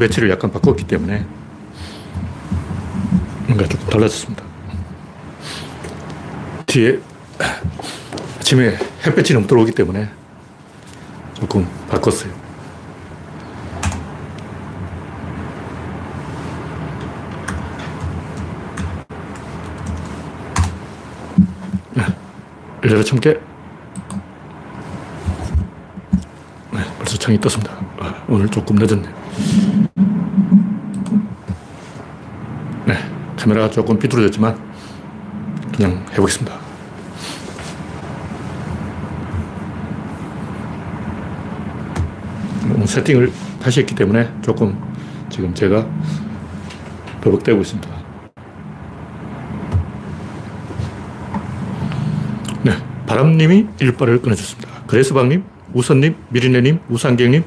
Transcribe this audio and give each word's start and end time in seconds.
배치를 0.00 0.28
약간 0.28 0.50
바꿨기 0.50 0.88
때문에 0.88 1.24
뭔가 3.46 3.64
조금 3.68 3.86
달라졌습니다. 3.88 4.42
뒤에 6.66 6.98
아침에 8.40 8.76
햇볕이 9.06 9.32
너무 9.34 9.46
들어오기 9.46 9.70
때문에 9.70 10.10
조금 11.34 11.64
바꿨어요. 11.88 12.32
열려 22.84 23.02
참깨. 23.04 23.34
네, 26.72 26.80
벌써 26.98 27.16
창이 27.16 27.40
떴습니다. 27.40 27.72
아, 28.00 28.24
오늘 28.28 28.48
조금 28.48 28.74
늦었네요. 28.76 29.22
네, 32.86 32.94
카메라가 33.44 33.68
조금 33.68 33.98
비뚤어졌지만 33.98 34.58
그냥 35.76 36.02
해보겠습니다. 36.12 36.64
세팅을 42.86 43.32
다시 43.60 43.80
했기 43.80 43.94
때문에 43.94 44.30
조금 44.40 44.80
지금 45.28 45.54
제가 45.54 45.86
버벅대고 47.20 47.60
있습니다. 47.60 47.88
네, 52.62 52.72
바람님이 53.06 53.66
일발을 53.80 54.22
끊어줬습니다. 54.22 54.70
그레스방님, 54.86 55.44
우선님, 55.74 56.16
미리네님, 56.30 56.80
우상경님, 56.88 57.44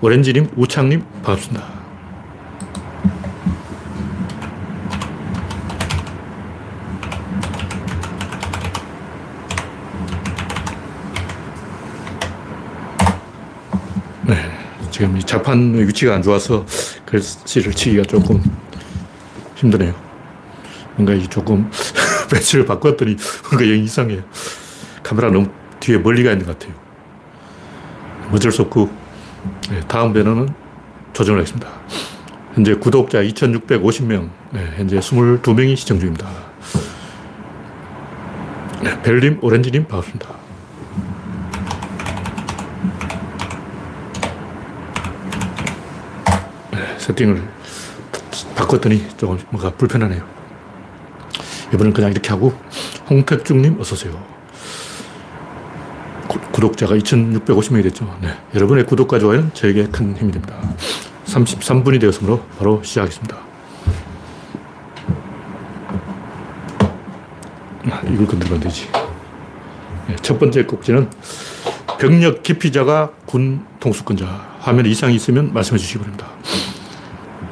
오렌지님, 0.00 0.48
우창님, 0.56 1.04
반갑습니다. 1.22 1.76
네, 14.26 14.34
지금 14.96 15.14
이 15.18 15.22
자판 15.22 15.74
위치가 15.74 16.14
안 16.14 16.22
좋아서 16.22 16.64
글씨를 17.04 17.74
치기가 17.74 18.02
조금 18.04 18.42
힘드네요. 19.54 19.94
뭔가 20.94 21.12
이 21.12 21.28
조금 21.28 21.70
배치를 22.32 22.64
바꿨더니 22.64 23.14
뭔가 23.42 23.68
영 23.68 23.76
이상해요. 23.76 24.22
카메라 25.02 25.30
너무 25.30 25.50
뒤에 25.80 25.98
멀리 25.98 26.24
가 26.24 26.32
있는 26.32 26.46
것 26.46 26.58
같아요. 26.58 26.74
어쩔 28.32 28.50
수 28.50 28.62
없고, 28.62 28.90
네, 29.68 29.80
다음 29.80 30.14
배너는 30.14 30.48
조정을 31.12 31.40
하겠습니다. 31.40 31.68
현재 32.54 32.72
구독자 32.72 33.20
2,650명, 33.20 34.30
네, 34.52 34.72
현재 34.78 34.98
22명이 34.98 35.76
시청 35.76 36.00
중입니다. 36.00 36.26
네, 38.82 39.02
벨님, 39.02 39.40
오렌지님, 39.42 39.88
반갑습니다. 39.88 40.46
네, 46.76 46.95
세팅을 47.06 47.40
바꿨더니 48.56 49.06
조금 49.16 49.38
뭔가 49.50 49.70
불편하네요. 49.70 50.24
이번엔 51.72 51.92
그냥 51.92 52.10
이렇게 52.10 52.30
하고, 52.30 52.52
홍택중님, 53.08 53.80
어서오세요. 53.80 54.20
구독자가 56.52 56.94
2,650명이 56.94 57.82
됐죠. 57.84 58.18
네. 58.20 58.36
여러분의 58.54 58.86
구독과 58.86 59.18
좋아요는 59.18 59.52
저에게 59.54 59.86
큰 59.86 60.16
힘이 60.16 60.32
됩니다. 60.32 60.56
33분이 61.26 62.00
되었으므로 62.00 62.42
바로 62.58 62.82
시작하겠습니다. 62.82 63.36
아, 67.90 68.00
이걸 68.10 68.26
건들면 68.26 68.60
되지. 68.60 68.88
네. 70.08 70.16
첫 70.22 70.38
번째 70.38 70.64
꼭지는 70.64 71.08
병력 71.98 72.42
기피자가 72.42 73.12
군 73.26 73.64
통수권자. 73.78 74.56
화면에 74.60 74.88
이상이 74.88 75.14
있으면 75.14 75.52
말씀해 75.52 75.78
주시기 75.78 75.98
바랍니다. 75.98 76.35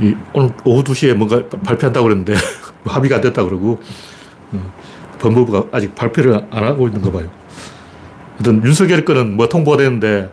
이 0.04 0.14
오늘 0.34 0.50
오후 0.64 0.84
2시에 0.84 1.14
뭔가 1.14 1.42
발표한다고 1.48 2.04
그랬는데 2.04 2.34
합의가 2.84 3.16
안 3.16 3.22
됐다 3.22 3.42
그러고 3.42 3.80
어, 4.52 4.74
법무부가 5.18 5.64
아직 5.72 5.94
발표를 5.94 6.46
안 6.50 6.64
하고 6.64 6.86
있는 6.86 7.00
거 7.00 7.10
봐요. 7.10 7.30
어떤 8.38 8.62
윤석열 8.64 9.04
거는 9.04 9.36
뭐 9.36 9.48
통보가 9.48 9.78
되는데 9.78 10.30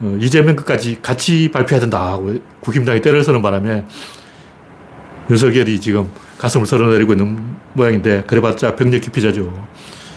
어, 0.00 0.18
이재명 0.20 0.56
것까지 0.56 1.00
같이 1.00 1.50
발표해야 1.50 1.80
된다 1.80 2.12
하고 2.12 2.34
국힘당이 2.60 3.00
때를 3.00 3.24
서는 3.24 3.40
바람에 3.40 3.84
윤석열이 5.30 5.80
지금 5.80 6.10
가슴을 6.36 6.66
썰어내리고 6.66 7.14
있는 7.14 7.56
모양인데 7.72 8.24
그래봤자 8.26 8.76
병력 8.76 9.00
기피자죠. 9.00 9.66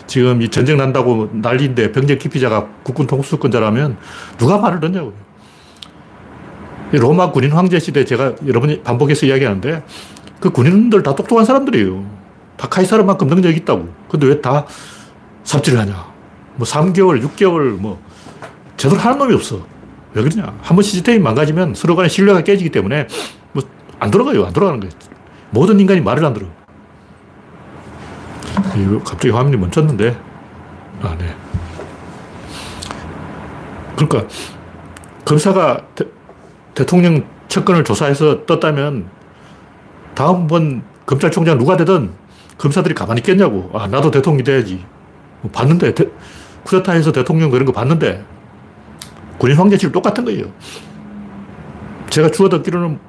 지금 0.07 0.41
이 0.41 0.49
전쟁 0.49 0.77
난다고 0.77 1.29
난리인데 1.31 1.93
병력 1.93 2.19
기피자가 2.19 2.67
국군 2.83 3.07
통수권자라면 3.07 3.97
누가 4.37 4.57
말을 4.57 4.81
듣냐고요. 4.81 5.30
로마 6.97 7.31
군인 7.31 7.51
황제 7.51 7.79
시대 7.79 8.03
제가 8.05 8.33
여러 8.47 8.59
번 8.59 8.81
반복해서 8.83 9.25
이야기하는데 9.25 9.83
그 10.39 10.49
군인들 10.49 11.03
다 11.03 11.15
똑똑한 11.15 11.45
사람들이에요. 11.45 12.05
다 12.57 12.67
카이사르만큼 12.67 13.27
능력이 13.27 13.57
있다고. 13.57 13.89
근데 14.09 14.27
왜 14.27 14.41
다 14.41 14.65
삽질을 15.43 15.79
하냐. 15.79 16.11
뭐 16.55 16.67
3개월, 16.67 17.21
6개월 17.23 17.77
뭐 17.77 18.01
제대로 18.77 18.99
하는 19.01 19.17
놈이 19.17 19.33
없어. 19.33 19.65
왜 20.13 20.23
그러냐. 20.23 20.53
한번 20.61 20.83
시스템이 20.83 21.19
망가지면 21.19 21.73
서로 21.75 21.95
간의 21.95 22.09
신뢰가 22.09 22.41
깨지기 22.43 22.69
때문에 22.69 23.07
뭐 23.53 23.63
안 23.99 24.09
들어가요. 24.09 24.45
안 24.45 24.51
들어가는 24.51 24.79
거예요. 24.79 24.91
모든 25.51 25.79
인간이 25.79 26.01
말을 26.01 26.25
안 26.25 26.33
들어. 26.33 26.47
갑자기 29.05 29.29
화면이 29.29 29.57
멈췄는데. 29.57 30.17
아, 31.03 31.15
네. 31.19 31.35
그러니까 33.95 34.27
검사가 35.23 35.81
대, 36.73 36.83
대통령 36.83 37.25
측근을 37.47 37.83
조사해서 37.83 38.45
떴다면 38.45 39.09
다음번 40.15 40.83
검찰총장 41.05 41.57
누가 41.57 41.77
되든 41.77 42.11
검사들이 42.57 42.93
가만히 42.93 43.19
있겠냐고. 43.19 43.69
아, 43.73 43.87
나도 43.87 44.11
대통령이 44.11 44.43
돼야지. 44.43 44.83
뭐 45.41 45.51
봤는데, 45.51 45.93
대, 45.95 46.05
쿠데타에서 46.63 47.11
대통령 47.11 47.49
그런 47.49 47.65
거 47.65 47.71
봤는데, 47.71 48.23
군인 49.37 49.57
황제실 49.57 49.91
똑같은 49.91 50.23
거예요. 50.23 50.45
제가 52.09 52.29
주워 52.29 52.49
듣기로는 52.49 52.99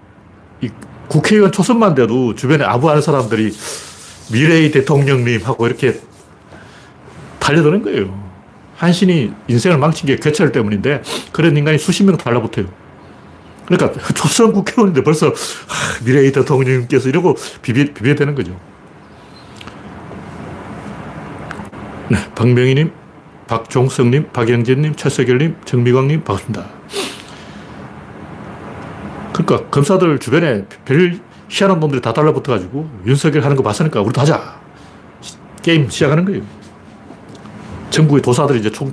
이 0.62 0.70
국회의원 1.08 1.52
초선만 1.52 1.94
돼도 1.94 2.34
주변에 2.34 2.64
아부 2.64 2.88
하는 2.88 3.02
사람들이 3.02 3.52
미래의 4.32 4.70
대통령님 4.70 5.42
하고 5.44 5.66
이렇게 5.66 6.00
달려드는 7.38 7.82
거예요. 7.82 8.18
한신이 8.76 9.32
인생을 9.48 9.76
망친 9.76 10.06
게 10.06 10.16
괴철 10.16 10.52
때문인데 10.52 11.02
그런 11.32 11.56
인간이 11.56 11.76
수십 11.76 12.04
명 12.04 12.16
달라붙어요. 12.16 12.66
그러니까 13.72 14.12
초선 14.12 14.52
국회의원인데 14.52 15.02
벌써 15.02 15.28
하, 15.28 16.04
미래의 16.04 16.32
대통령님께서 16.32 17.08
이러고 17.08 17.36
비비, 17.62 17.94
비벼야 17.94 18.14
되는 18.14 18.34
거죠. 18.34 18.58
네, 22.10 22.18
박명희님, 22.34 22.92
박종성님, 23.48 24.30
박영진님, 24.32 24.94
최석열님, 24.96 25.56
정미광님, 25.64 26.22
반갑습니다. 26.22 26.66
그러니까 29.32 29.70
검사들 29.70 30.18
주변에 30.18 30.66
별 30.84 31.18
희한한 31.48 31.80
놈들이 31.80 32.02
다 32.02 32.12
달라붙어가지고 32.12 32.90
윤석열 33.06 33.42
하는 33.42 33.56
거 33.56 33.62
봤으니까 33.62 34.02
우리도 34.02 34.20
하자. 34.20 34.60
게임 35.62 35.88
시작하는 35.88 36.26
거예요. 36.26 36.42
전국의 37.88 38.20
도사들이 38.20 38.58
이제 38.60 38.70
총 38.70 38.92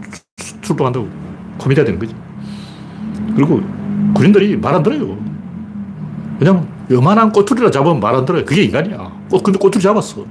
출동한다고 0.62 1.10
코미디가 1.58 1.84
되는 1.84 2.00
거지. 2.00 2.16
그리고 3.36 3.62
군인들이 4.16 4.58
말 4.58 4.76
안 4.76 4.84
들어요. 4.84 5.18
그냥 6.40 6.68
요만한 6.92 7.32
꼬투리라 7.32 7.70
잡으면 7.72 8.00
말 8.00 8.16
안 8.16 8.26
들어요. 8.26 8.46
그게 8.46 8.64
인간이야. 8.64 9.12
꼭 9.30 9.44
근데 9.44 9.60
꼬투리 9.60 9.82
잡았어. 9.84 10.26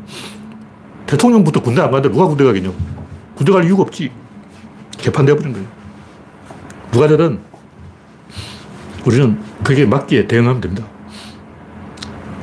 대통령부터 1.06 1.60
군대 1.62 1.80
안 1.80 1.90
가는데 1.90 2.10
누가 2.10 2.26
군대 2.26 2.44
가겠냐. 2.44 2.70
군대 3.34 3.52
갈 3.52 3.64
이유가 3.64 3.82
없지. 3.82 4.10
개판되어버린 4.98 5.52
거예요. 5.52 5.66
누가 6.90 7.06
되든 7.06 7.38
우리는 9.06 9.38
그게 9.62 9.86
맞기에 9.86 10.26
대응하면 10.26 10.60
됩니다. 10.60 10.84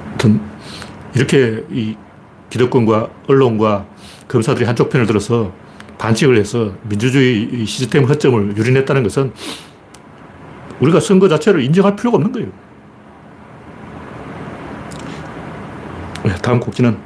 하여튼 0.10 0.40
이렇게 1.16 1.64
이 1.72 1.96
기득권과 2.50 3.10
언론과 3.28 3.86
검사들이 4.28 4.66
한쪽 4.66 4.90
편을 4.90 5.06
들어서 5.06 5.52
반칙을 5.98 6.38
해서 6.38 6.74
민주주의 6.84 7.66
시스템 7.66 8.06
허점을 8.06 8.56
유린했다는 8.58 9.04
것은 9.04 9.34
우리가 10.80 11.00
선거 11.00 11.28
자체를 11.28 11.62
인정할 11.62 11.96
필요가 11.96 12.18
없는 12.18 12.32
거예요. 12.32 12.50
네, 16.24 16.36
다음 16.42 16.60
곡지는 16.60 16.98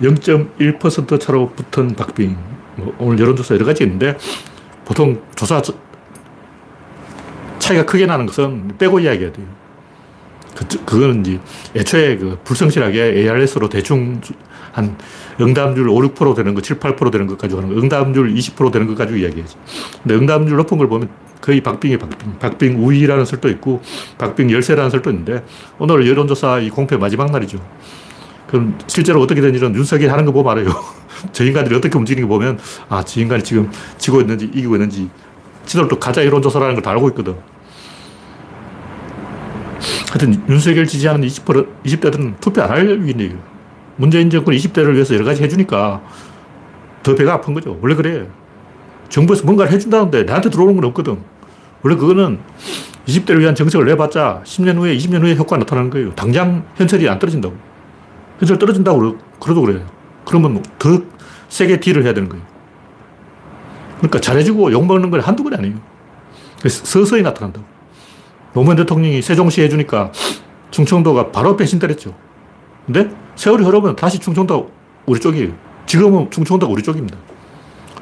0.1% 0.00 1.20
차로 1.20 1.50
붙은 1.50 1.94
박빙. 1.94 2.36
뭐 2.76 2.94
오늘 2.98 3.18
여론조사 3.18 3.54
여러 3.54 3.66
가지 3.66 3.82
있는데 3.84 4.16
보통 4.84 5.20
조사 5.34 5.60
차이가 7.58 7.84
크게 7.84 8.06
나는 8.06 8.24
것은 8.26 8.76
빼고 8.78 9.00
이야기해야 9.00 9.32
돼요. 9.32 9.46
그 10.54 10.66
그거는 10.84 11.20
이제 11.20 11.40
애초에 11.76 12.16
그 12.16 12.38
불성실하게 12.44 13.28
ARS로 13.28 13.68
대충 13.68 14.20
한 14.72 14.96
응답률 15.40 15.88
5, 15.88 15.94
6% 16.14 16.34
되는 16.34 16.54
거, 16.54 16.60
7, 16.60 16.78
8% 16.78 17.12
되는 17.12 17.26
것 17.26 17.38
가지고 17.38 17.60
하는 17.60 17.74
거, 17.74 17.80
응답률 17.80 18.34
20% 18.34 18.72
되는 18.72 18.86
것 18.86 18.96
가지고 18.96 19.18
이야기하지. 19.18 19.56
근데 20.02 20.14
응답률 20.14 20.56
높은 20.56 20.78
걸 20.78 20.88
보면 20.88 21.08
거의 21.40 21.60
박빙이 21.62 21.98
박빙. 21.98 22.38
박빙 22.38 22.84
우위라는 22.84 23.24
설도 23.24 23.48
있고, 23.50 23.80
박빙 24.18 24.50
열세라는 24.50 24.90
설도 24.90 25.10
있는데, 25.10 25.44
오늘 25.78 26.06
여론조사 26.06 26.60
이 26.60 26.70
공표 26.70 26.98
마지막 26.98 27.30
날이죠. 27.30 27.58
그럼 28.48 28.78
실제로 28.86 29.20
어떻게 29.20 29.40
된 29.40 29.54
일은 29.54 29.74
윤석열이 29.74 30.08
하는 30.10 30.24
거 30.24 30.32
보면 30.32 30.52
알아요. 30.52 30.68
저 31.32 31.44
인간들이 31.44 31.76
어떻게 31.76 31.96
움직이는 31.96 32.28
거 32.28 32.34
보면, 32.34 32.58
아, 32.88 33.02
저 33.04 33.20
인간이 33.20 33.42
지금 33.44 33.70
지고 33.98 34.20
있는지 34.20 34.46
이기고 34.46 34.74
있는지, 34.76 35.08
지들도 35.66 35.98
가짜 35.98 36.24
여론조사라는 36.24 36.74
걸 36.74 36.82
다 36.82 36.90
알고 36.92 37.08
있거든. 37.10 37.36
하여튼 40.10 40.42
윤석열 40.48 40.86
지지하는 40.86 41.26
20% 41.26 41.68
20대들은 41.84 42.40
투표 42.40 42.62
안할 42.62 43.00
위기네요. 43.02 43.36
문재인 43.96 44.30
정권 44.30 44.54
20대를 44.54 44.94
위해서 44.94 45.14
여러 45.14 45.24
가지 45.24 45.42
해주니까 45.42 46.00
더 47.02 47.14
배가 47.14 47.34
아픈 47.34 47.52
거죠. 47.54 47.78
원래 47.82 47.94
그래. 47.94 48.26
정부에서 49.08 49.44
뭔가를 49.44 49.72
해준다는데 49.72 50.24
나한테 50.24 50.50
들어오는 50.50 50.74
건 50.74 50.84
없거든. 50.86 51.18
원래 51.82 51.96
그거는 51.96 52.38
20대를 53.06 53.38
위한 53.38 53.54
정책을 53.54 53.86
내봤자 53.86 54.42
10년 54.44 54.76
후에, 54.76 54.96
20년 54.96 55.22
후에 55.22 55.34
효과가 55.36 55.58
나타나는 55.58 55.90
거예요. 55.90 56.14
당장 56.14 56.64
현철이 56.76 57.08
안 57.08 57.18
떨어진다고. 57.18 57.56
현철 58.38 58.58
떨어진다고 58.58 59.16
그러도 59.40 59.62
그래요. 59.62 59.86
그러면 60.24 60.62
더 60.78 61.00
세게 61.48 61.80
딜을 61.80 62.04
해야 62.04 62.12
되는 62.12 62.28
거예요. 62.28 62.44
그러니까 63.98 64.20
잘해주고 64.20 64.72
욕먹는 64.72 65.10
건 65.10 65.20
한두 65.20 65.42
번이 65.42 65.56
아니에요. 65.56 65.76
서서히 66.68 67.22
나타난다고. 67.22 67.64
노무현 68.52 68.76
대통령이 68.76 69.22
세종시 69.22 69.62
해주니까 69.62 70.12
충청도가 70.70 71.30
바로 71.30 71.56
배신 71.56 71.78
때렸죠. 71.78 72.14
근데 72.86 73.10
세월이 73.36 73.64
흐르면 73.64 73.96
다시 73.96 74.18
충청도 74.18 74.70
우리 75.06 75.20
쪽이에요. 75.20 75.52
지금은 75.86 76.30
충청도가 76.30 76.70
우리 76.72 76.82
쪽입니다. 76.82 77.16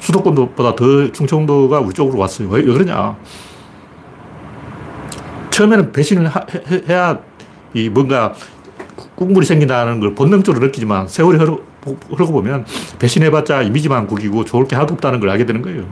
수도권보다 0.01 0.75
더 0.77 1.13
충청도가 1.13 1.81
우리 1.81 1.93
쪽으로 1.93 2.19
왔어요. 2.19 2.49
왜, 2.49 2.63
왜 2.63 2.73
그러냐. 2.73 3.17
처음에는 5.51 5.93
배신을 5.93 6.29
하, 6.29 6.41
해, 6.71 6.83
해야 6.89 7.19
이 7.75 7.89
뭔가 7.89 8.35
국물이 9.15 9.47
생긴다는 9.47 10.01
걸 10.01 10.15
본능적으로 10.15 10.65
느끼지만 10.65 11.09
세월이 11.09 11.39
흐르, 11.39 11.57
흐르고 12.11 12.33
보면 12.33 12.67
배신해봤자 12.99 13.63
이미지만 13.63 14.07
구기고 14.07 14.45
좋을 14.45 14.67
게 14.67 14.77
하나도 14.77 14.95
없다는 14.95 15.21
걸 15.21 15.31
알게 15.31 15.47
되는 15.47 15.63
거예요. 15.63 15.87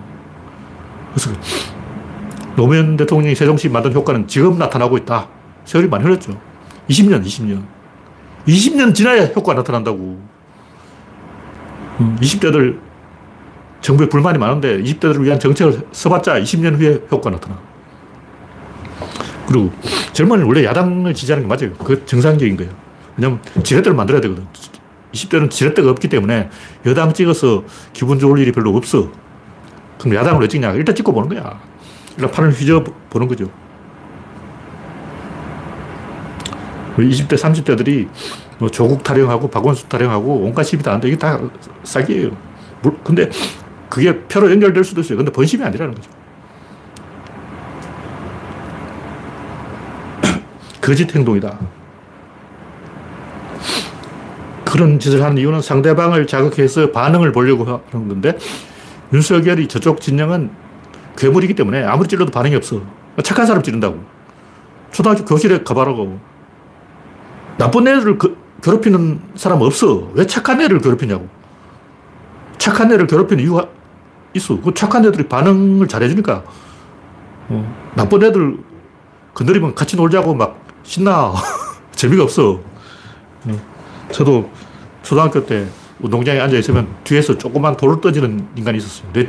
그래서 1.12 1.31
노무현 2.57 2.97
대통령이 2.97 3.35
세종시 3.35 3.69
만든 3.69 3.93
효과는 3.93 4.29
지금 4.29 4.59
나타나고 4.59 4.97
있다. 4.99 5.29
세월이 5.65 5.89
많이 5.89 6.05
흘렀죠. 6.05 6.39
20년, 6.89 7.25
20년. 7.25 7.62
20년 8.47 8.95
지나야 8.95 9.27
효과가 9.27 9.55
나타난다고. 9.55 10.19
20대들 12.21 12.79
정부에 13.85 14.09
불만이 14.09 14.39
많은데 14.39 14.79
20대들을 14.83 15.21
위한 15.21 15.39
정책을 15.39 15.89
써봤자 15.93 16.41
20년 16.41 16.79
후에 16.79 17.03
효과가 17.11 17.37
나타나. 17.37 17.61
그리고 19.47 19.71
젊은이는 20.15 20.49
원래 20.49 20.65
야당을 20.65 21.13
지지하는 21.13 21.47
게 21.47 21.55
맞아요. 21.55 21.77
그 21.77 22.07
정상적인 22.07 22.57
거예요. 22.57 22.73
왜냐면 23.15 23.41
지렛대를 23.63 23.95
만들어야 23.95 24.23
되거든. 24.23 24.47
20대는 25.13 25.51
지렛대가 25.51 25.91
없기 25.91 26.09
때문에 26.09 26.49
여당 26.87 27.13
찍어서 27.13 27.65
기분 27.93 28.19
좋을 28.19 28.39
일이 28.39 28.53
별로 28.53 28.75
없어. 28.75 29.11
그럼 30.01 30.15
야당을 30.15 30.41
왜 30.41 30.49
찍냐? 30.49 30.73
일단 30.73 30.95
찍고 30.95 31.13
보는 31.13 31.29
거야. 31.29 31.61
일단 32.17 32.31
판을 32.31 32.53
휘저 32.53 32.83
보는 33.11 33.29
거죠. 33.29 33.51
20대, 36.97 37.35
30대들이 37.35 38.09
뭐 38.59 38.71
조국 38.71 39.03
타령하고 39.03 39.51
박원순 39.51 39.91
타령하고 39.91 40.37
온갖 40.37 40.63
시비 40.63 40.83
다 40.83 40.93
하는데 40.93 41.07
이게 41.07 41.19
다 41.19 41.39
사기예요. 41.83 42.31
근데 43.03 43.29
그게 43.94 44.19
표로 44.23 44.50
연결될 44.50 44.82
수도 44.82 45.02
있어요. 45.02 45.19
근데 45.19 45.31
본심이 45.31 45.62
아니라는 45.62 45.94
거죠. 45.94 46.11
거짓 50.82 51.14
행동이다. 51.14 51.56
그런 54.64 54.99
짓을 54.99 55.23
하는 55.23 55.38
이유는 55.38 55.62
상대방을 55.62 56.26
자극해서 56.26 56.91
반응을 56.91 57.31
보려고 57.31 57.64
하는 57.64 58.08
건데 58.08 58.37
윤석열이 59.12 59.69
저쪽 59.69 60.00
진영은 60.00 60.50
괴물이기 61.17 61.55
때문에 61.55 61.85
아무리 61.85 62.08
찔러도 62.08 62.32
반응이 62.32 62.56
없어. 62.56 62.82
착한 63.23 63.47
사람 63.47 63.62
찌른다고. 63.62 64.02
초등학교 64.90 65.25
교실에 65.25 65.62
가봐라고. 65.62 66.19
나쁜 67.58 67.87
애를 67.87 68.19
그, 68.19 68.37
괴롭히는 68.61 69.20
사람 69.37 69.62
없어. 69.62 70.11
왜 70.14 70.26
착한 70.26 70.61
애를 70.61 70.81
괴롭히냐고. 70.81 71.29
착한 72.58 72.90
애를 72.90 73.06
괴롭히는 73.06 73.44
이유가 73.44 73.69
있어. 74.35 74.61
그 74.61 74.75
착한 74.75 75.05
애들이 75.05 75.27
반응을 75.29 75.89
잘해주니까. 75.89 76.45
어, 77.49 77.93
나쁜 77.95 78.23
애들 78.23 78.59
건드리면 79.35 79.75
같이 79.75 79.97
놀자고 79.97 80.35
막 80.35 80.61
신나. 80.83 81.33
재미가 81.93 82.25
없어. 82.25 82.61
어, 83.45 83.61
저도 84.11 84.51
초등학교 85.03 85.45
때 85.45 85.67
운동장에 86.01 86.41
앉아있으면 86.41 86.89
뒤에서 87.05 87.39
조그만 87.39 87.77
돌을 87.77 88.01
던지는 88.01 88.49
인간이 88.57 88.79
있었어요. 88.79 89.13
내, 89.13 89.29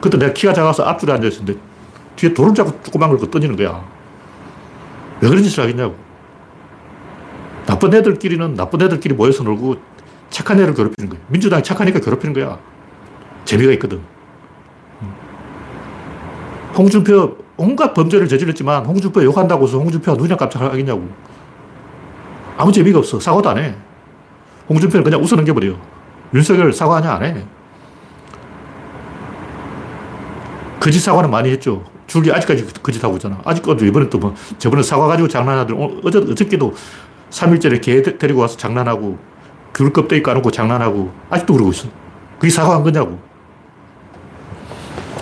그때 0.00 0.18
내가 0.18 0.32
키가 0.32 0.52
작아서 0.52 0.84
앞줄에 0.84 1.12
앉아있었는데 1.12 1.60
뒤에 2.16 2.32
돌을 2.32 2.54
자꾸 2.54 2.72
조그만 2.82 3.10
걸 3.10 3.18
던지는 3.30 3.56
거야. 3.56 3.84
왜 5.20 5.28
그런 5.28 5.42
짓을 5.42 5.64
하겠냐고. 5.64 5.96
나쁜 7.66 7.94
애들끼리는 7.94 8.54
나쁜 8.54 8.82
애들끼리 8.82 9.14
모여서 9.14 9.42
놀고 9.42 9.76
착한 10.30 10.60
애를 10.60 10.74
괴롭히는 10.74 11.10
거야. 11.10 11.20
민주당이 11.28 11.62
착하니까 11.62 12.00
괴롭히는 12.00 12.34
거야. 12.34 12.58
재미가 13.44 13.72
있거든. 13.72 14.00
홍준표 16.76 17.36
온갖 17.56 17.94
범죄를 17.94 18.28
저질렀지만 18.28 18.84
홍준표 18.84 19.22
욕한다고 19.24 19.66
해서 19.66 19.78
홍준표가 19.78 20.16
눈이나 20.16 20.36
깜짝하겠냐고. 20.36 21.08
아무 22.56 22.72
재미가 22.72 22.98
없어. 22.98 23.20
사과도 23.20 23.48
안 23.50 23.58
해. 23.58 23.74
홍준표는 24.68 25.04
그냥 25.04 25.22
웃어 25.22 25.36
넘겨버려. 25.36 25.74
윤석열 26.34 26.72
사과하냐? 26.72 27.12
안 27.12 27.24
해. 27.24 27.44
거짓 30.80 31.00
사과는 31.00 31.30
많이 31.30 31.50
했죠. 31.50 31.84
줄기 32.06 32.30
아직까지 32.30 32.66
거짓하고 32.82 33.16
있잖아. 33.16 33.40
아직까지 33.44 33.86
이번에 33.86 34.08
또 34.10 34.18
뭐, 34.18 34.34
저번에 34.58 34.82
사과 34.82 35.06
가지고 35.06 35.28
장난하더니, 35.28 36.00
어제, 36.04 36.18
어저께도 36.18 36.74
3일째를 37.30 37.80
개 37.80 38.02
데리고 38.02 38.40
와서 38.40 38.56
장난하고, 38.56 39.18
귤 39.74 39.92
껍데기 39.92 40.22
까놓고 40.22 40.50
장난하고, 40.50 41.10
아직도 41.30 41.54
그러고 41.54 41.70
있어. 41.70 41.88
그게 42.38 42.50
사과한 42.50 42.82
거냐고. 42.82 43.18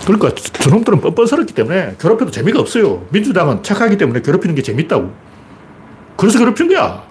그러니까 0.05 0.33
저놈들은 0.35 1.01
뻔뻔스럽기 1.01 1.53
때문에 1.53 1.95
괴롭혀도 1.99 2.31
재미가 2.31 2.59
없어요. 2.59 3.05
민주당은 3.09 3.63
착하기 3.63 3.97
때문에 3.97 4.21
괴롭히는 4.21 4.55
게 4.55 4.61
재밌다고. 4.61 5.11
그래서 6.17 6.39
괴롭힌 6.39 6.67
거야. 6.67 7.03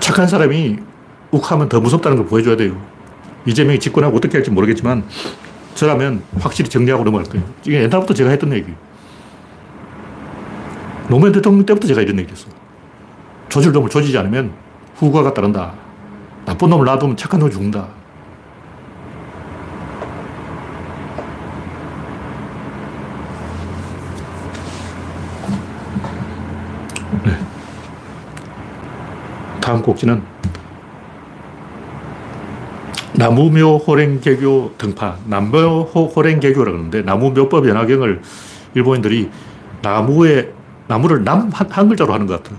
착한 0.00 0.26
사람이 0.26 0.78
욱하면 1.30 1.68
더 1.68 1.80
무섭다는 1.80 2.16
걸 2.18 2.26
보여줘야 2.26 2.56
돼요. 2.56 2.80
이재명이 3.46 3.78
집권하고 3.78 4.16
어떻게 4.16 4.36
할지 4.38 4.50
모르겠지만 4.50 5.04
저라면 5.74 6.22
확실히 6.40 6.68
정리하고 6.68 7.04
넘어갈 7.04 7.26
거예요. 7.30 7.46
이게 7.64 7.82
옛날부터 7.82 8.14
제가 8.14 8.30
했던 8.30 8.52
얘기. 8.52 8.72
노무현 11.08 11.32
대통령 11.32 11.64
때부터 11.64 11.86
제가 11.86 12.02
이런 12.02 12.18
얘기 12.18 12.30
했어요. 12.30 12.52
조질놈을 13.48 13.88
조지지 13.88 14.18
않으면 14.18 14.52
후과가 14.96 15.32
따른다. 15.32 15.87
나쁜 16.48 16.70
놈을 16.70 16.86
놔두면 16.86 17.14
착한 17.18 17.40
놈이 17.40 17.52
죽는다. 17.52 17.86
네. 27.22 27.32
다음 29.60 29.82
곡지는 29.82 30.22
나무묘 33.12 33.76
호랭개교 33.76 34.76
등파. 34.78 35.18
남묘 35.26 35.82
호랭개교라고 35.82 36.78
하는데 36.78 37.02
나무묘법 37.02 37.68
연화경을 37.68 38.22
일본인들이 38.72 39.30
나무에 39.82 40.50
나무를 40.86 41.24
남 41.24 41.50
한 41.52 41.88
글자로 41.90 42.14
하는 42.14 42.26
것 42.26 42.42
같아요. 42.42 42.58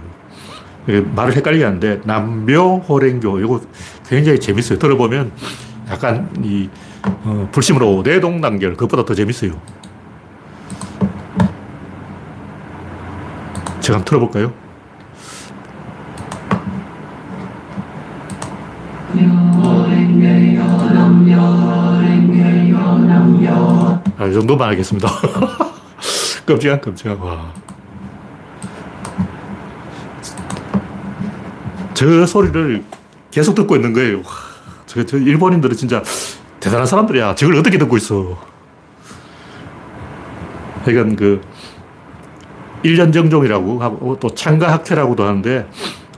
말을 0.92 1.36
헷갈리게 1.36 1.64
하는데 1.64 2.02
남묘호랭교 2.04 3.40
이거 3.40 3.62
굉장히 4.08 4.40
재밌어요. 4.40 4.80
들어보면 4.80 5.32
약간 5.90 6.30
이 6.44 6.70
어, 7.04 7.48
불심으로 7.52 8.02
내동단결 8.04 8.72
그것보다 8.74 9.06
더 9.06 9.14
재밌어요. 9.14 9.52
제가 13.82 13.98
한번 14.00 14.06
틀어볼까요? 14.06 14.54
아, 24.18 24.28
이 24.28 24.34
정도만 24.34 24.70
하겠습니다. 24.70 25.08
끔찍한 26.46 26.82
끔찍한, 26.82 27.18
와. 27.20 27.54
저 32.00 32.26
소리를 32.26 32.82
계속 33.30 33.56
듣고 33.56 33.76
있는 33.76 33.92
거예요. 33.92 34.22
저, 34.86 35.04
저 35.04 35.18
일본인들은 35.18 35.76
진짜 35.76 36.02
대단한 36.62 36.88
사람들이야. 36.88 37.36
저걸 37.36 37.58
어떻게 37.58 37.78
듣고 37.78 37.98
있어. 37.98 38.42
그러니까 40.86 41.18
그, 41.18 41.42
일년정종이라고 42.84 43.84
하고 43.84 44.18
또 44.18 44.34
창가학회라고도 44.34 45.26
하는데 45.26 45.70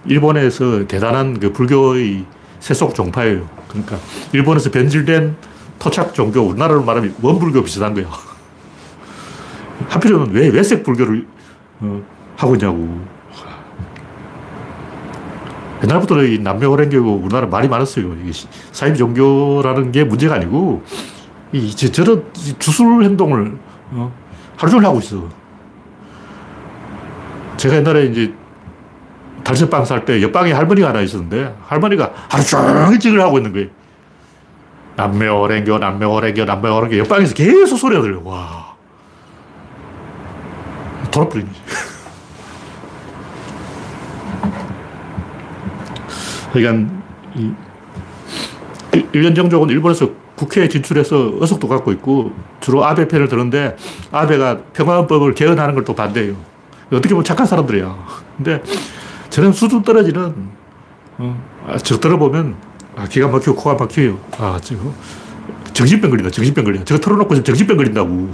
일본에서 0.05 0.85
대단한 0.85 1.39
그 1.39 1.51
불교의 1.51 2.25
세속 2.59 2.93
종파예요. 2.93 3.50
그러니까 3.67 3.97
일본에서 4.33 4.69
변질된 4.69 5.35
토착 5.79 6.13
종교, 6.13 6.41
우리나라로 6.41 6.83
말하면 6.83 7.15
원불교 7.23 7.63
비슷한 7.63 7.95
거야. 7.95 8.05
하필이면 9.89 10.29
왜 10.29 10.50
외색 10.50 10.83
불교를 10.83 11.25
어, 11.79 12.03
하고 12.38 12.53
있냐고. 12.53 13.20
옛날부터 15.83 16.23
이 16.23 16.39
남묘호랭교고 16.39 17.15
우리나라 17.23 17.47
말이 17.47 17.67
많았어요. 17.67 18.13
사입 18.71 18.95
종교라는 18.95 19.91
게 19.91 20.03
문제가 20.03 20.35
아니고 20.35 20.83
이 21.51 21.75
저런 21.75 22.23
주술 22.59 23.03
행동을 23.03 23.57
어, 23.91 24.11
하루 24.57 24.71
종일 24.71 24.85
하고 24.85 25.00
있어. 25.00 25.27
제가 27.57 27.75
옛날에 27.77 28.05
이제 28.05 28.33
달새빵 29.43 29.85
살 29.85 30.05
때 30.05 30.21
옆방에 30.21 30.51
할머니가 30.51 30.89
하나 30.89 31.01
있었는데 31.01 31.55
할머니가 31.65 32.11
하루 32.29 32.43
종일 32.43 33.00
찍을 33.00 33.19
하고 33.21 33.38
있는 33.38 33.51
거예요. 33.51 33.67
남매어랭교, 34.95 35.77
남매어랭교, 35.79 36.45
남매어랭교 36.45 36.97
옆방에서 37.00 37.33
계속 37.33 37.77
소리가 37.77 38.01
들려. 38.01 38.19
와. 38.23 38.75
돌아버리니. 41.09 41.50
그러니까 46.53 46.91
이 47.36 47.51
1년 49.13 49.36
정족은 49.36 49.70
일본에서 49.70 50.10
국회에 50.36 50.67
진출해서 50.67 51.34
의석도 51.39 51.67
갖고 51.67 51.91
있고 51.93 52.31
주로 52.60 52.84
아베 52.84 53.08
편을 53.08 53.27
드는데 53.27 53.75
아베가 54.12 54.60
평화헌법을 54.74 55.34
개헌하는 55.34 55.75
걸 55.75 55.86
또 55.86 55.93
반대해요. 55.96 56.36
어떻게 56.91 57.10
보면 57.10 57.24
착한 57.24 57.46
사람들이야. 57.46 57.96
근데 58.38 58.62
저런 59.29 59.53
수준 59.53 59.81
떨어지는, 59.81 60.34
어, 61.20 61.41
아, 61.67 61.77
저 61.77 61.98
들어보면, 62.00 62.55
아, 62.98 63.05
기가 63.08 63.29
막히고 63.29 63.55
코가 63.55 63.75
막혀요. 63.75 64.20
아, 64.38 64.60
저거, 64.62 64.93
정신병 65.74 66.10
걸린다, 66.10 66.29
정신병 66.31 66.65
걸린다. 66.65 66.86
저거 66.86 67.00
털어놓고 67.00 67.41
정신병 67.43 67.77
걸린다고. 67.77 68.31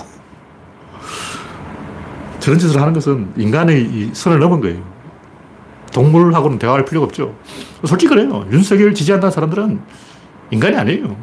저런 2.39 2.57
짓을 2.57 2.81
하는 2.81 2.93
것은 2.93 3.33
인간의 3.37 4.09
선을 4.13 4.39
넘은 4.39 4.61
거예요. 4.61 4.81
동물하고는 5.97 6.59
대화할 6.59 6.85
필요가 6.85 7.05
없죠. 7.07 7.33
솔직히 7.83 8.13
그래요. 8.13 8.45
윤석열 8.51 8.93
지지한다는 8.93 9.31
사람들은 9.31 9.81
인간이 10.51 10.77
아니에요. 10.77 11.17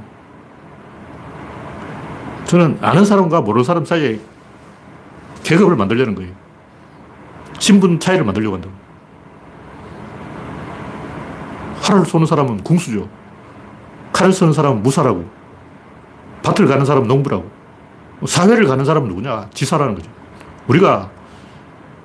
저는 2.47 2.79
아는 2.81 3.05
사람과 3.05 3.41
모르는 3.41 3.63
사람 3.63 3.85
사이에 3.85 4.19
계급을 5.45 5.77
만들려는 5.77 6.17
거예요. 6.17 6.33
신분 7.61 8.01
차이를 8.01 8.25
만들려고 8.25 8.57
한다. 8.57 8.69
활을 11.83 12.05
쏘는 12.05 12.27
사람은 12.27 12.65
궁수죠. 12.65 13.09
칼을 14.13 14.33
쓰는 14.33 14.53
사람은 14.53 14.83
무사라고. 14.83 15.25
밭을 16.43 16.67
가는 16.67 16.85
사람은 16.85 17.07
농부라고. 17.07 17.49
사회를 18.27 18.67
가는 18.67 18.85
사람은 18.85 19.09
누구냐? 19.09 19.51
지사라는 19.55 19.95
거죠. 19.95 20.11
우리가 20.67 21.11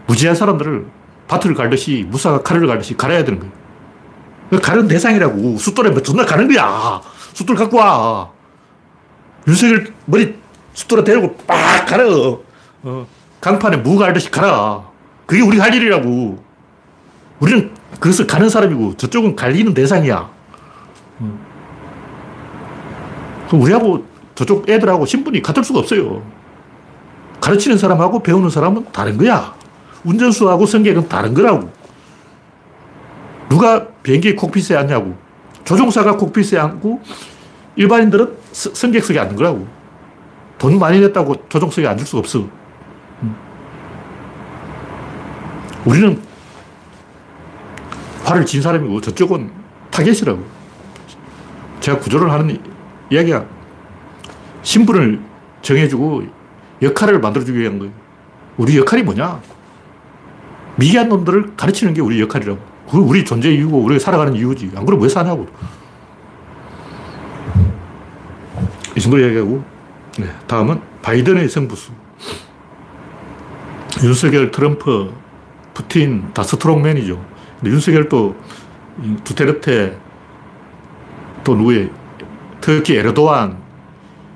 무지한 0.05 0.35
사람들을 0.35 0.98
밭을 1.29 1.53
갈듯이 1.53 2.05
무사가 2.09 2.41
칼을 2.41 2.67
갈듯이 2.67 2.97
갈아야 2.97 3.23
되는 3.23 3.39
거예요. 3.39 3.53
그 4.49 4.59
가는 4.59 4.87
대상이라고. 4.87 5.57
숫돌에 5.57 5.91
뭐 5.91 6.01
존나 6.01 6.25
가는 6.25 6.47
거야. 6.51 6.99
숫돌 7.33 7.55
갖고 7.55 7.77
와. 7.77 8.29
윤석열 9.47 9.93
머리 10.05 10.35
숫돌에 10.73 11.03
대고 11.03 11.37
빡 11.47 11.85
갈아. 11.85 12.03
어, 12.83 13.07
강판에 13.39 13.77
무 13.77 13.97
갈듯이 13.97 14.31
갈아. 14.31 14.83
그게 15.27 15.41
우리가 15.43 15.65
할 15.65 15.73
일이라고. 15.75 16.43
우리는 17.39 17.71
그것을 17.99 18.25
가는 18.25 18.49
사람이고 18.49 18.97
저쪽은 18.97 19.35
갈리는 19.35 19.73
대상이야. 19.73 20.29
그럼 23.47 23.61
우리하고 23.61 24.05
저쪽 24.33 24.67
애들하고 24.67 25.05
신분이 25.05 25.43
같을 25.43 25.63
수가 25.63 25.79
없어요. 25.79 26.23
가르치는 27.39 27.77
사람하고 27.77 28.23
배우는 28.23 28.49
사람은 28.49 28.87
다른 28.91 29.17
거야. 29.17 29.58
운전수하고 30.03 30.65
승객은 30.65 31.07
다른 31.07 31.33
거라고. 31.33 31.69
누가 33.49 33.87
비행기 34.03 34.35
콕핏에 34.35 34.77
앉냐고. 34.77 35.15
조종사가 35.63 36.17
콕핏에 36.17 36.59
앉고 36.59 37.01
일반인들은 37.75 38.37
승객석에 38.51 39.19
앉는 39.19 39.35
거라고. 39.35 39.67
돈 40.57 40.77
많이 40.77 40.99
냈다고 40.99 41.47
조종석에 41.49 41.87
앉을 41.87 42.05
수가 42.05 42.19
없어. 42.19 42.47
우리는 45.85 46.21
화를 48.23 48.45
진 48.45 48.61
사람이고 48.61 49.01
저쪽은 49.01 49.51
타겟이라고. 49.91 50.43
제가 51.79 51.99
구조를 51.99 52.31
하는 52.31 52.61
이야기가 53.09 53.45
신분을 54.61 55.21
정해주고 55.61 56.23
역할을 56.81 57.19
만들어주기 57.19 57.57
위한 57.57 57.79
거예요. 57.79 57.93
우리 58.57 58.77
역할이 58.77 59.03
뭐냐? 59.03 59.41
미개한 60.79 61.09
놈들을 61.09 61.55
가르치는 61.57 61.93
게 61.93 62.01
우리 62.01 62.21
역할이라고. 62.21 62.59
그 62.89 62.97
우리 62.97 63.23
존재 63.23 63.51
이유고 63.51 63.77
우리가 63.79 63.99
살아가는 63.99 64.33
이유지. 64.33 64.71
안 64.75 64.85
그러면 64.85 65.03
왜 65.03 65.09
사냐고. 65.09 65.47
이 68.95 68.99
정도 68.99 69.19
이야기하고, 69.19 69.63
네, 70.17 70.27
다음은 70.47 70.81
바이든의 71.01 71.49
승부수. 71.49 71.91
윤석열, 74.03 74.51
트럼프, 74.51 75.11
푸틴 75.73 76.33
다 76.33 76.43
스트롱맨이죠. 76.43 77.23
근데 77.59 77.71
윤석열도 77.71 78.35
두테르테 79.23 79.97
또 81.43 81.55
누구의 81.55 81.89
터키 82.61 82.95
에르도안 82.95 83.57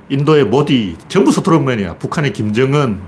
인도의 0.09 0.45
모디 0.45 0.97
전부 1.07 1.31
스트롱맨이야. 1.31 1.95
북한의 1.95 2.33
김정은 2.33 2.99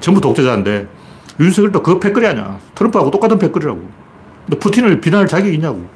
전부 0.00 0.20
독재자인데 0.20 0.95
윤석열도 1.38 1.82
그 1.82 1.98
패거리 2.00 2.26
아니야. 2.26 2.58
트럼프하고 2.74 3.10
똑같은 3.10 3.38
패거리라고. 3.38 3.88
근데 4.46 4.58
푸틴을 4.58 5.00
비난할 5.00 5.26
자격이 5.26 5.54
있냐고. 5.54 5.86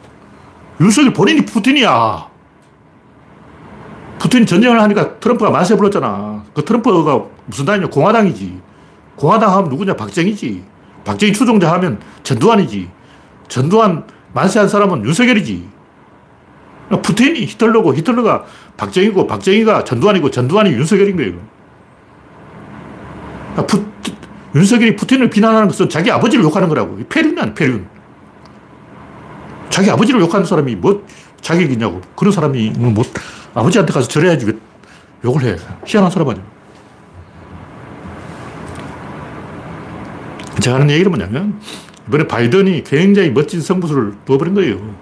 윤석열 0.81 1.13
본인이 1.13 1.45
푸틴이야. 1.45 2.29
푸틴 4.19 4.45
전쟁을 4.45 4.81
하니까 4.83 5.19
트럼프가 5.19 5.51
만세 5.51 5.77
불렀잖아. 5.77 6.45
그 6.55 6.65
트럼프가 6.65 7.25
무슨 7.47 7.65
당이냐? 7.65 7.89
공화당이지. 7.89 8.61
공화당 9.17 9.55
하면 9.57 9.71
누구냐? 9.71 9.95
박정희지. 9.95 10.63
박정희 11.05 11.33
추종자 11.33 11.73
하면 11.73 11.99
전두환이지. 12.23 12.91
전두환 13.49 14.05
만세한 14.33 14.69
사람은 14.69 15.05
윤석열이지. 15.05 15.69
푸틴이 17.03 17.41
히틀러고 17.47 17.95
히틀러가 17.95 18.45
박정희고 18.77 19.27
박정희가 19.27 19.85
전두환이고 19.85 20.31
전두환이 20.31 20.71
윤석열인 20.73 21.17
거예요. 21.17 21.35
푸, 23.67 23.85
윤석열이 24.55 24.97
푸틴을 24.97 25.31
비난하는 25.31 25.69
것은 25.69 25.89
자기 25.89 26.11
아버지를 26.11 26.45
욕하는 26.45 26.69
거라고. 26.69 26.99
폐륜이야, 27.09 27.55
폐륜. 27.55 27.87
자기 29.69 29.91
아버지를 29.91 30.21
욕하는 30.21 30.45
사람이 30.45 30.75
뭐 30.77 31.07
자격이 31.41 31.75
있냐고. 31.75 32.01
그런 32.17 32.33
사람이 32.33 32.71
뭐 32.71 33.05
아버지한테 33.55 33.93
가서 33.93 34.09
절해야지 34.09 34.47
왜 34.47 34.53
욕을 35.25 35.45
해. 35.45 35.57
희한한 35.87 36.11
사람 36.11 36.29
아니야. 36.31 36.45
제가 40.61 40.77
하는 40.77 40.91
얘기는 40.91 41.11
뭐냐면, 41.11 41.59
이번에 42.09 42.27
바이든이 42.27 42.85
굉장히 42.85 43.31
멋진 43.31 43.61
승부수를 43.61 44.15
두어버린 44.27 44.55
거예요. 44.55 44.95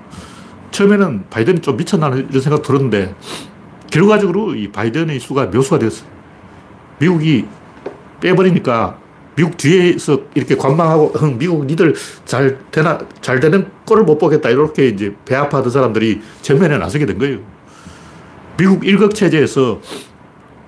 처음에는 0.71 1.25
바이든이 1.31 1.61
좀 1.61 1.77
미쳤나 1.77 2.09
이런 2.09 2.41
생각 2.41 2.63
들었는데, 2.63 3.15
결과적으로 3.91 4.55
이 4.55 4.71
바이든의 4.71 5.19
수가 5.19 5.47
묘수가 5.47 5.79
되었어요. 5.79 6.09
미국이 6.99 7.47
빼버리니까 8.21 8.99
미국 9.39 9.57
뒤에서 9.57 10.23
이렇게 10.35 10.57
관망하고, 10.57 11.13
미국 11.39 11.65
니들 11.65 11.95
잘 12.25 12.59
되나, 12.73 12.99
잘 13.21 13.39
되는 13.39 13.71
꼴을 13.87 14.03
못 14.03 14.19
보겠다. 14.19 14.49
이렇게 14.51 14.89
이제 14.89 15.15
배 15.25 15.37
아파하던 15.37 15.71
사람들이 15.71 16.21
전면에 16.43 16.77
나서게 16.77 17.07
된 17.07 17.19
거예요. 17.19 17.39
미국 18.57 18.85
일극 18.85 19.15
체제에서 19.15 19.81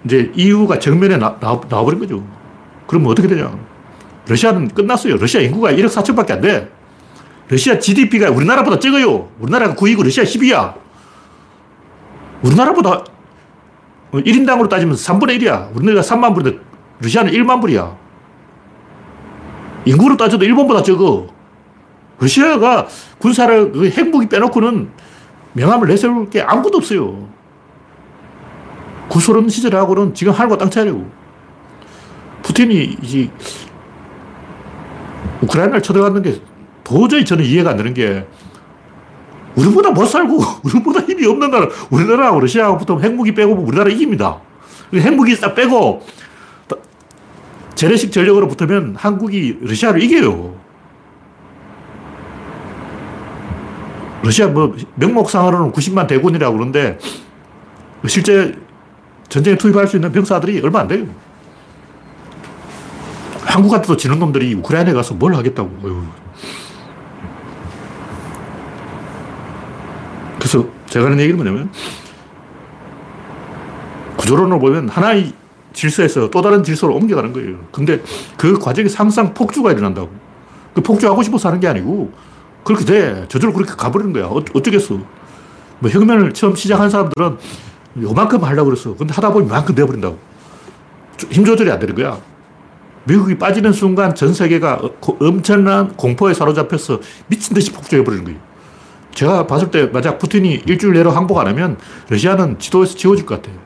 이제 0.05 0.31
EU가 0.37 0.79
정면에 0.79 1.17
나와버린 1.17 1.99
거죠. 1.99 2.25
그러면 2.87 3.11
어떻게 3.11 3.27
되냐. 3.27 3.59
러시아는 4.29 4.69
끝났어요. 4.69 5.17
러시아 5.17 5.41
인구가 5.41 5.73
1억 5.73 5.89
4천밖에 5.89 6.31
안 6.31 6.41
돼. 6.41 6.71
러시아 7.49 7.77
GDP가 7.77 8.31
우리나라보다 8.31 8.79
적어요. 8.79 9.31
우리나라가 9.41 9.75
9이고 9.75 10.05
러시아 10.05 10.23
10이야. 10.23 10.75
우리나라보다 12.43 13.03
1인당으로 14.13 14.69
따지면 14.69 14.95
3분의 14.95 15.41
1이야. 15.41 15.75
우리나라가 15.75 16.07
3만 16.07 16.35
불인데 16.35 16.63
러시아는 17.01 17.33
1만 17.33 17.61
불이야. 17.61 17.99
인구로 19.85 20.17
따져도 20.17 20.45
일본보다 20.45 20.83
적어. 20.83 21.27
러시아가 22.19 22.87
군사를 23.19 23.73
그 23.73 23.89
핵무기 23.89 24.29
빼놓고는 24.29 24.91
명함을 25.55 25.89
내세울 25.89 26.29
게 26.31 26.43
아무것도 26.43 26.79
없어요. 26.79 27.29
구소련 29.09 29.49
시절하고는 29.49 30.15
지금 30.15 30.33
하늘과 30.33 30.59
땅 30.59 30.71
차이라고. 30.71 31.05
푸틴이 32.43 32.97
이 33.03 33.31
우크라이나를 35.43 35.83
쳐들어가는 35.83 36.23
게 36.23 36.41
도저히 36.85 37.25
저는 37.25 37.45
이해가 37.45 37.71
안 37.71 37.77
되는 37.77 37.95
게 37.95 38.27
우리보다 39.57 39.91
못 39.91 40.07
살고 40.07 40.39
우리보다 40.65 41.01
힘이 41.01 41.27
없는 41.27 41.51
나라 41.51 41.67
우리나라하고 41.91 42.41
러시아하고 42.41 42.79
붙으면 42.79 43.03
핵무기 43.03 43.35
빼고 43.35 43.53
우리나라 43.55 43.91
이깁니다. 43.91 44.41
핵무기 44.95 45.35
싹 45.37 45.55
빼고 45.55 46.05
재래식 47.81 48.13
전력으로 48.13 48.47
붙으면 48.47 48.95
한국이 48.95 49.57
러시아를 49.63 50.03
이겨요. 50.03 50.55
러시아 54.23 54.49
뭐 54.49 54.77
명목상으로는 54.97 55.73
90만 55.73 56.07
대군이라고 56.07 56.53
그러는데 56.59 56.99
실제 58.07 58.55
전쟁에 59.31 59.57
투입할 59.57 59.87
수 59.87 59.97
있는 59.97 60.13
병사들이 60.13 60.61
얼마 60.61 60.81
안 60.81 60.89
돼요. 60.89 61.07
한국 63.47 63.73
한테도 63.73 63.97
지는 63.97 64.19
놈들이 64.19 64.53
우크라이나에 64.53 64.93
가서 64.93 65.15
뭘 65.15 65.35
하겠다고. 65.35 65.71
어휴. 65.83 66.05
그래서 70.39 70.69
제가 70.91 71.07
하는 71.07 71.19
얘기는 71.19 71.35
뭐냐면 71.35 71.71
구조론을 74.19 74.59
보면 74.59 74.91
하나의 74.91 75.40
질서에서 75.73 76.31
또 76.31 76.43
다른 76.43 76.63
질서로 76.63 76.95
옮겨가는 76.95 77.33
거예요. 77.33 77.57
근데 77.73 78.03
그 78.37 78.59
과정에 78.59 78.89
항상 78.95 79.35
폭주가 79.35 79.73
일어난다고. 79.73 80.11
그 80.75 80.83
폭주하고 80.83 81.23
싶어서 81.23 81.49
하는 81.49 81.61
게 81.61 81.69
아니고 81.69 82.13
그렇게 82.65 82.85
돼. 82.85 83.25
저절로 83.29 83.53
그렇게 83.53 83.73
가버리는 83.77 84.13
거야. 84.13 84.27
어, 84.27 84.43
어쩌겠어. 84.55 84.99
뭐 85.79 85.91
혁명을 85.91 86.33
처음 86.33 86.55
시작한 86.55 86.91
사람들은 86.91 87.37
요만큼 88.03 88.45
하려고 88.45 88.71
그랬어. 88.71 88.95
근데 88.95 89.13
하다 89.13 89.33
보면 89.33 89.49
이만큼 89.49 89.75
되어버린다고. 89.75 90.19
힘 91.31 91.45
조절이 91.45 91.71
안 91.71 91.79
되는 91.79 91.95
거야. 91.95 92.19
미국이 93.05 93.37
빠지는 93.39 93.73
순간 93.73 94.15
전 94.15 94.35
세계가 94.35 94.75
어, 94.83 95.17
엄청난 95.21 95.97
공포에 95.97 96.35
사로잡혀서 96.35 97.01
미친 97.29 97.55
듯이 97.55 97.73
폭주해버리는 97.73 98.25
거예요. 98.25 98.39
제가 99.15 99.47
봤을 99.47 99.71
때 99.71 99.87
만약 99.87 100.19
푸틴이 100.19 100.63
일주일 100.67 100.95
내로 100.95 101.11
항복 101.11 101.39
안 101.39 101.49
하면 101.49 101.79
러시아는 102.09 102.59
지도에서 102.59 102.97
지워질 102.97 103.27
것 103.27 103.43
같아요. 103.43 103.59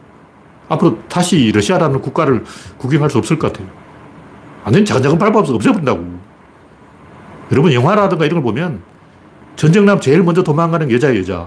앞으로 0.69 0.99
다시 1.09 1.53
러시아라는 1.53 2.01
국가를 2.01 2.45
구경할 2.79 3.11
수 3.11 3.19
없을 3.19 3.39
것 3.39 3.53
같아요. 3.53 3.69
완전히 4.65 4.85
작은 4.85 5.19
밟아서 5.19 5.55
없애버린다고. 5.55 6.25
여러분 7.53 7.73
영화라든가 7.73 8.25
이런 8.25 8.43
걸 8.43 8.43
보면 8.43 8.83
전쟁 9.57 9.85
남 9.85 10.01
제일 10.01 10.23
먼저 10.23 10.43
도망가는 10.43 10.91
여자예 10.91 11.19
여자. 11.19 11.47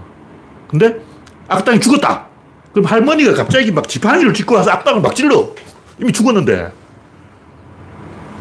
근데 0.68 1.02
악당이 1.48 1.80
죽었다. 1.80 2.28
그럼 2.72 2.86
할머니가 2.86 3.34
갑자기 3.34 3.72
막 3.72 3.88
지팡이를 3.88 4.34
짚고 4.34 4.56
와서 4.56 4.72
악당을 4.72 5.02
막 5.02 5.16
찔러. 5.16 5.50
이미 6.00 6.12
죽었는데. 6.12 6.72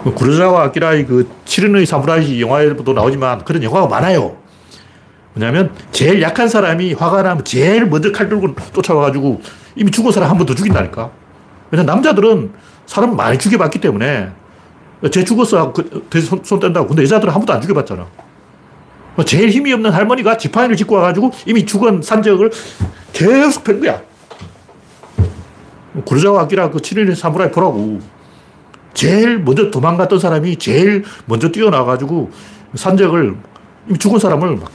그 0.05 0.13
구르자와 0.13 0.65
아키라의 0.65 1.07
그 1.07 1.29
7인의 1.47 1.87
사무라이 1.87 2.41
영화에도 2.41 2.93
나오지만 2.93 3.45
그런 3.45 3.63
영화가 3.63 3.89
많아요. 3.89 4.37
왜냐면 5.35 5.73
제일 5.91 6.23
약한 6.23 6.49
사람이 6.49 6.93
화가 6.93 7.23
나면 7.23 7.45
제일 7.45 7.87
먼저 7.87 8.13
칼 8.13 8.29
들고 8.29 8.55
쫓아와가지고 8.73 9.41
이미 9.77 9.91
죽은 9.91 10.11
사람 10.13 10.31
한 10.31 10.39
번 10.39 10.47
더 10.47 10.55
죽인다니까. 10.55 11.11
왜냐면 11.71 11.95
남자들은 11.95 12.53
사람 12.87 13.17
많이 13.17 13.39
죽여봤기 13.39 13.81
때문에 13.81 14.31
쟤 15.11 15.25
죽었어. 15.25 15.73
그, 15.73 16.21
손, 16.21 16.41
손 16.45 16.59
뗀다고. 16.61 16.89
근데 16.89 17.03
여자들은 17.03 17.33
한 17.33 17.41
번도 17.41 17.53
안 17.53 17.61
죽여봤잖아. 17.61 18.07
뭐 19.17 19.25
제일 19.25 19.51
힘이 19.51 19.73
없는 19.73 19.91
할머니가 19.91 20.37
지팡이를 20.37 20.77
짚고 20.77 20.95
와가지고 20.95 21.31
이미 21.47 21.65
죽은 21.67 22.03
산적을 22.03 22.51
계속 23.13 23.65
팬 23.65 23.81
거야. 23.81 24.01
구르자와 26.05 26.43
아키라 26.43 26.71
그 26.71 26.79
7인의 26.79 27.15
사무라이 27.15 27.51
보라고. 27.51 28.01
제일 28.95 29.39
먼저 29.41 29.71
도망갔던 29.71 30.19
사람이 30.19 30.57
제일 30.57 31.05
먼저 31.27 31.51
뛰어나가지고 31.51 32.31
산적을 32.75 33.37
이미 33.89 33.99
죽은 33.99 34.19
사람을 34.19 34.57
막 34.57 34.71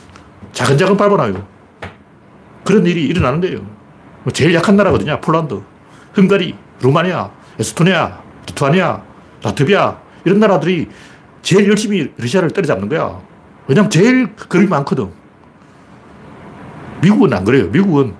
자근자근 0.53 0.97
밟아놔요. 0.97 1.43
그런 2.63 2.85
일이 2.85 3.05
일어나는 3.05 3.41
거예요. 3.41 3.61
뭐 4.23 4.31
제일 4.33 4.53
약한 4.53 4.75
나라거든요. 4.75 5.19
폴란드, 5.21 5.61
헝가리, 6.17 6.55
루마니아, 6.81 7.29
에스토니아, 7.59 8.19
리투아니아, 8.47 9.01
라트비아 9.43 9.97
이런 10.25 10.39
나라들이 10.39 10.87
제일 11.41 11.67
열심히 11.67 12.11
러시아를 12.17 12.51
때려잡는 12.51 12.87
거야. 12.89 13.19
왜냐면 13.67 13.89
제일 13.89 14.35
그림이 14.35 14.67
많거든. 14.69 15.09
미국은 17.01 17.33
안 17.33 17.43
그래요. 17.43 17.67
미국은 17.69 18.13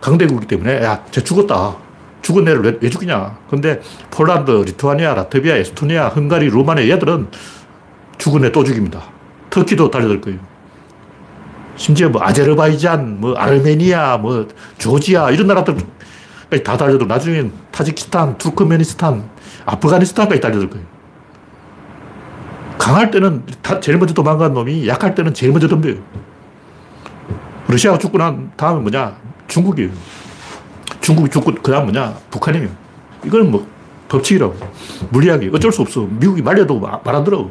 강대국이기 0.00 0.46
때문에 0.46 0.82
야, 0.84 1.04
쟤 1.10 1.22
죽었다. 1.22 1.76
죽은 2.22 2.46
애를 2.46 2.62
왜, 2.62 2.78
왜 2.80 2.90
죽이냐. 2.90 3.38
근데 3.48 3.80
폴란드, 4.10 4.50
리투아니아, 4.50 5.14
라트비아, 5.14 5.56
에스토니아, 5.56 6.08
헝가리, 6.08 6.48
루마니아 6.50 6.88
얘들은 6.88 7.28
죽은 8.18 8.44
애 8.44 8.52
또 8.52 8.62
죽입니다. 8.62 9.02
터키도 9.48 9.90
달려들 9.90 10.20
거예요. 10.20 10.38
심지어 11.80 12.10
뭐 12.10 12.22
아제르바이잔, 12.22 13.20
뭐 13.22 13.34
아르메니아, 13.34 14.18
뭐 14.18 14.46
조지아 14.76 15.30
이런 15.30 15.46
나라들 15.46 15.78
다 16.62 16.76
달려들 16.76 17.08
나중엔 17.08 17.50
타지키스탄, 17.72 18.36
투르크메니스탄, 18.36 19.24
아프가니스탄까지 19.64 20.42
달려들 20.42 20.68
거예요. 20.68 20.86
강할 22.76 23.10
때는 23.10 23.44
제일 23.80 23.96
먼저 23.96 24.12
도망간 24.12 24.52
놈이 24.52 24.86
약할 24.88 25.14
때는 25.14 25.32
제일 25.32 25.52
먼저 25.52 25.68
덤벼요. 25.68 25.94
러시아가 27.68 27.96
죽고 27.96 28.18
난 28.18 28.52
다음에 28.58 28.80
뭐냐? 28.82 29.16
중국이에요. 29.48 29.90
중국이 31.00 31.30
죽고 31.30 31.54
그 31.62 31.72
다음 31.72 31.84
뭐냐? 31.84 32.14
북한이에요. 32.30 32.68
이건 33.24 33.50
뭐 33.50 33.66
법칙이라고. 34.10 34.54
물리학이 35.08 35.50
어쩔 35.54 35.72
수 35.72 35.80
없어. 35.80 36.06
미국이 36.10 36.42
말려도 36.42 36.78
말 36.78 37.14
안 37.14 37.24
들어. 37.24 37.48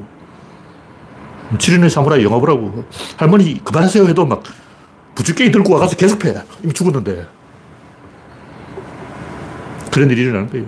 7인의 1.58 1.90
사무라이 1.90 2.24
영화 2.24 2.40
보라고. 2.40 2.86
할머니 3.18 3.64
그만하세요 3.64 4.06
해도 4.08 4.26
막 4.26 4.44
부추깽이 5.16 5.52
들고 5.52 5.74
와가서 5.74 5.96
계속 5.96 6.20
패. 6.20 6.36
이미 6.64 6.74
죽었는데. 6.74 7.28
그런 9.92 10.10
일이 10.10 10.22
일어나는 10.22 10.50
거예요. 10.50 10.66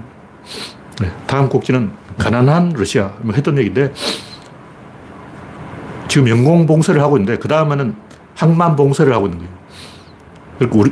네, 1.02 1.12
다음 1.28 1.48
곡지는 1.50 1.91
가난한 2.17 2.74
러시아. 2.76 3.13
뭐 3.22 3.34
했던 3.34 3.58
얘기인데 3.58 3.94
지금 6.08 6.28
영공 6.28 6.65
봉쇄를 6.65 7.02
하고 7.02 7.17
있는데 7.17 7.38
그 7.38 7.48
다음에는 7.48 7.96
항만 8.36 8.76
봉쇄를 8.76 9.13
하고 9.13 9.28
있는 9.28 9.39
거예요. 9.39 9.54
그러니까 10.60 10.80
우리 10.80 10.91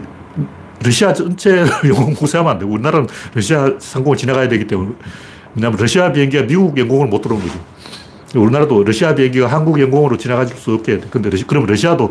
러시아 0.83 1.13
전체 1.13 1.65
영공 1.85 2.13
봉쇄하면 2.13 2.53
안 2.53 2.59
되고 2.59 2.71
우리나라는 2.71 3.07
러시아 3.33 3.73
상공을 3.79 4.17
지나가야 4.17 4.47
되기 4.47 4.65
때문에 4.65 4.91
왜냐하면 5.55 5.79
러시아 5.79 6.11
비행기가 6.11 6.43
미국 6.43 6.77
영공을 6.77 7.07
못 7.07 7.21
들어오는 7.21 7.45
거죠. 7.45 7.59
우리나라도 8.35 8.83
러시아 8.83 9.15
비행기가 9.15 9.47
한국 9.47 9.79
영공으로 9.79 10.17
지나갈 10.17 10.47
수 10.47 10.73
없게 10.73 10.99
돼. 10.99 11.07
근데 11.09 11.29
러시, 11.29 11.45
그럼 11.45 11.65
러시아도 11.65 12.09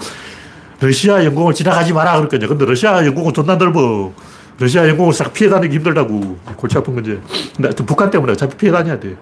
러시아 0.81 1.25
영공을 1.25 1.55
지나가지 1.55 1.93
마라 1.93 2.17
그랬거든요. 2.17 2.49
근데 2.49 2.65
러시아 2.65 3.05
영공은 3.05 3.33
존나 3.33 3.57
넓어. 3.57 4.13
러시아 4.59 4.89
영공을 4.89 5.13
싹 5.13 5.33
피해 5.33 5.49
다니기 5.49 5.77
힘들다고. 5.77 6.39
골치 6.57 6.77
아픈 6.79 6.95
건지. 6.95 7.21
근데 7.57 7.71
북한 7.85 8.11
때문에 8.11 8.33
어차피 8.33 8.57
피해 8.57 8.73
다녀야 8.73 8.99
돼. 8.99 9.17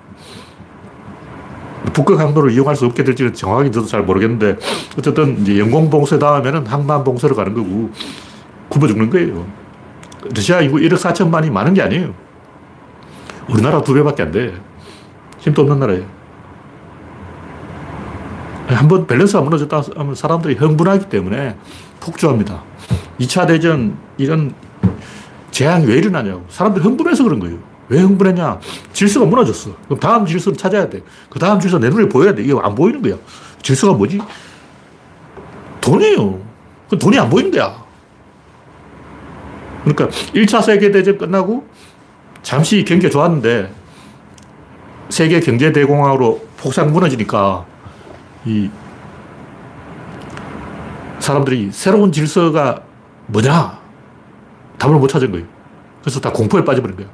북극 1.93 2.19
항로를 2.19 2.51
이용할 2.53 2.77
수 2.77 2.85
없게 2.85 3.05
될지는 3.05 3.33
정확히 3.33 3.71
저도 3.71 3.87
잘 3.87 4.03
모르겠는데 4.03 4.57
어쨌든 4.99 5.41
이제 5.41 5.59
영공 5.59 5.89
봉쇄 5.89 6.19
다음에는 6.19 6.67
항만 6.67 7.05
봉쇄로 7.05 7.35
가는 7.35 7.55
거고 7.55 7.91
굶어 8.69 8.87
죽는 8.87 9.11
거예요. 9.11 9.47
러시아 10.35 10.61
인구 10.61 10.79
1억 10.79 10.97
4천만이 10.97 11.51
많은 11.51 11.75
게 11.75 11.83
아니에요. 11.83 12.13
우리나라 13.49 13.81
두 13.83 13.95
배밖에 13.95 14.25
안 14.25 14.33
돼. 14.33 14.55
힘도 15.39 15.63
없는 15.63 15.79
나라예요. 15.79 16.16
한번 18.69 19.07
밸런스가 19.07 19.43
무너졌다 19.43 19.83
하면 19.97 20.15
사람들이 20.15 20.55
흥분하기 20.55 21.09
때문에 21.09 21.57
폭주합니다. 22.01 22.63
2차 23.21 23.47
대전 23.47 23.97
이런 24.19 24.55
재앙이 25.51 25.87
왜 25.87 25.97
일어나냐고. 25.97 26.45
사람들이 26.49 26.85
흥분해서 26.85 27.25
그런 27.25 27.39
거예요. 27.41 27.59
왜 27.89 28.01
흥분했냐? 28.01 28.59
질서가 28.93 29.27
무너졌어. 29.27 29.71
그럼 29.85 30.01
다음 30.01 30.27
질서를 30.27 30.59
찾아야 30.59 30.89
돼. 30.89 31.03
그 31.31 31.39
다음 31.39 31.61
질서 31.61 31.79
내 31.79 31.89
눈에 31.89 32.09
보여야 32.09 32.35
돼. 32.35 32.43
이게 32.43 32.53
안 32.61 32.75
보이는 32.75 33.01
거야. 33.01 33.15
질서가 33.63 33.97
뭐지? 33.97 34.21
돈이에요. 35.81 36.41
그 36.91 36.99
돈이 36.99 37.19
안 37.19 37.31
보이는 37.31 37.51
거야. 37.51 37.85
그러니까 39.85 40.09
1차 40.35 40.63
세계대전 40.63 41.17
끝나고 41.17 41.65
잠시 42.43 42.85
경기가 42.85 43.11
좋았는데 43.11 43.73
세계 45.09 45.39
경제대공황으로 45.39 46.45
폭삭 46.57 46.91
무너지니까 46.91 47.65
이 48.47 48.71
사람들이 51.19 51.71
새로운 51.73 52.13
질서가 52.13 52.83
뭐냐? 53.27 53.79
답을 54.79 54.97
못 54.97 55.09
찾은 55.09 55.33
거예요. 55.33 55.47
그래서 56.01 56.21
다 56.21 56.31
공포에 56.31 56.65
빠져버린 56.65 56.97
거예요. 56.97 57.11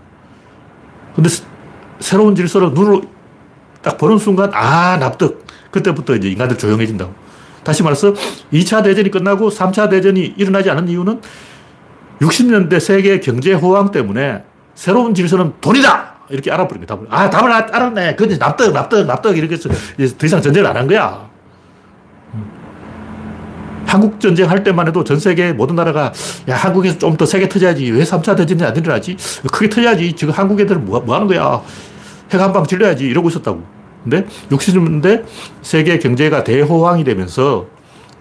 근데 1.14 1.30
새로운 2.00 2.34
질서를 2.34 2.72
눈으로 2.74 3.02
딱 3.80 3.96
보는 3.96 4.18
순간, 4.18 4.50
아, 4.52 4.98
납득. 4.98 5.44
그때부터 5.70 6.14
이제 6.16 6.28
인간들 6.28 6.58
조용해진다고. 6.58 7.12
다시 7.64 7.82
말해서 7.82 8.12
2차 8.52 8.84
대전이 8.84 9.10
끝나고 9.10 9.48
3차 9.48 9.88
대전이 9.88 10.34
일어나지 10.36 10.68
않은 10.70 10.88
이유는 10.88 11.20
60년대 12.20 12.78
세계 12.80 13.20
경제 13.20 13.54
호황 13.54 13.90
때문에 13.90 14.44
새로운 14.74 15.14
질서는 15.14 15.54
돈이다! 15.60 16.11
이렇게 16.30 16.50
알아버린 16.50 16.84
거야, 16.86 16.96
답을. 16.96 17.06
아, 17.10 17.28
답을 17.30 17.50
알았네. 17.52 18.14
근데 18.16 18.38
납득, 18.38 18.72
납득, 18.72 19.04
납득. 19.06 19.36
이렇게 19.36 19.54
해서 19.54 19.68
더 20.18 20.26
이상 20.26 20.40
전쟁을 20.40 20.68
안 20.68 20.76
한 20.76 20.86
거야. 20.86 21.30
한국 23.86 24.18
전쟁 24.20 24.48
할 24.48 24.62
때만 24.64 24.86
해도 24.88 25.04
전 25.04 25.18
세계 25.18 25.52
모든 25.52 25.74
나라가 25.76 26.12
야, 26.48 26.56
한국에서 26.56 26.98
좀 26.98 27.16
더 27.16 27.26
세게 27.26 27.48
터져야지. 27.48 27.90
왜 27.90 28.02
3차 28.04 28.36
대전이 28.36 28.62
안 28.64 28.74
일어나지? 28.76 29.16
크게 29.52 29.68
터져야지. 29.68 30.14
지금 30.14 30.32
한국 30.32 30.58
애들은 30.60 30.84
뭐, 30.86 31.00
뭐 31.00 31.14
하는 31.14 31.26
거야? 31.26 31.60
핵 32.32 32.40
한 32.40 32.52
방 32.52 32.66
질러야지. 32.66 33.04
이러고 33.04 33.28
있었다고. 33.28 33.62
근데 34.02 34.24
60년대 34.50 35.24
세계 35.60 35.98
경제가 35.98 36.42
대호황이 36.42 37.04
되면서 37.04 37.66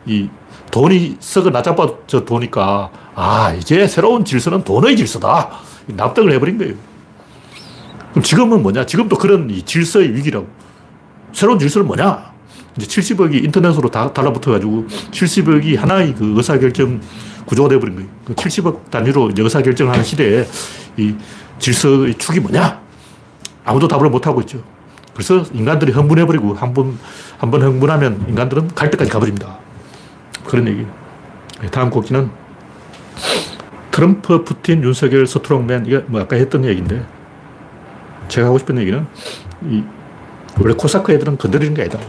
이 0.06 0.30
돈이 0.72 1.18
썩어 1.20 1.50
낮아져 1.50 2.26
도니까 2.26 2.90
아, 3.16 3.54
이제 3.58 3.88
새로운 3.88 4.26
질서는 4.26 4.64
돈의 4.64 4.98
질서다. 4.98 5.50
납득을 5.88 6.34
해버린 6.34 6.58
거예요. 6.58 6.74
그럼 8.12 8.24
지금은 8.24 8.62
뭐냐? 8.62 8.86
지금도 8.86 9.18
그런 9.18 9.50
이 9.50 9.62
질서의 9.64 10.14
위기라고. 10.16 10.48
새로운 11.34 11.60
질서는 11.60 11.88
뭐냐? 11.88 12.32
이제 12.78 12.88
70억이 12.88 13.44
인터넷으로 13.44 13.90
다 13.90 14.12
달라붙어가지고 14.14 14.88
70억이 15.12 15.78
하나의 15.78 16.16
그 16.16 16.34
의사결정 16.38 17.02
구조가 17.46 17.70
되어버린 17.70 17.96
거예요. 17.96 18.10
그 18.26 18.34
70억 18.36 18.90
단위로 18.90 19.32
의사결정을 19.38 19.92
하는 19.92 20.04
시대에 20.06 20.46
이 20.98 21.16
질서의 21.60 22.16
축이 22.16 22.40
뭐냐? 22.40 22.80
아무도 23.66 23.88
답을 23.88 24.10
못하고 24.10 24.42
있죠. 24.42 24.64
그래서 25.14 25.44
인간들이 25.54 25.92
흥분해버리고 25.92 26.54
한 26.54 26.74
번, 26.74 26.98
한 27.38 27.52
번 27.52 27.62
흥분하면 27.62 28.26
인간들은 28.30 28.70
갈 28.70 28.90
때까지 28.92 29.12
가버립니다. 29.12 29.58
그런 30.46 30.68
얘기 30.68 30.86
네, 31.62 31.70
다음 31.70 31.90
곡지는 31.90 32.30
트럼프, 33.92 34.44
푸틴, 34.44 34.84
윤석열, 34.84 35.28
서트롱맨, 35.28 35.86
이게 35.86 35.98
뭐 36.08 36.22
아까 36.22 36.38
했던 36.38 36.64
얘기인데 36.66 37.06
제가 38.32 38.48
하고 38.48 38.58
싶은 38.58 38.78
얘기는 38.80 39.06
이 39.66 39.84
원래 40.60 40.74
코사크 40.74 41.12
애들은 41.12 41.38
건드리는 41.38 41.74
게 41.74 41.84
아니다. 41.84 42.00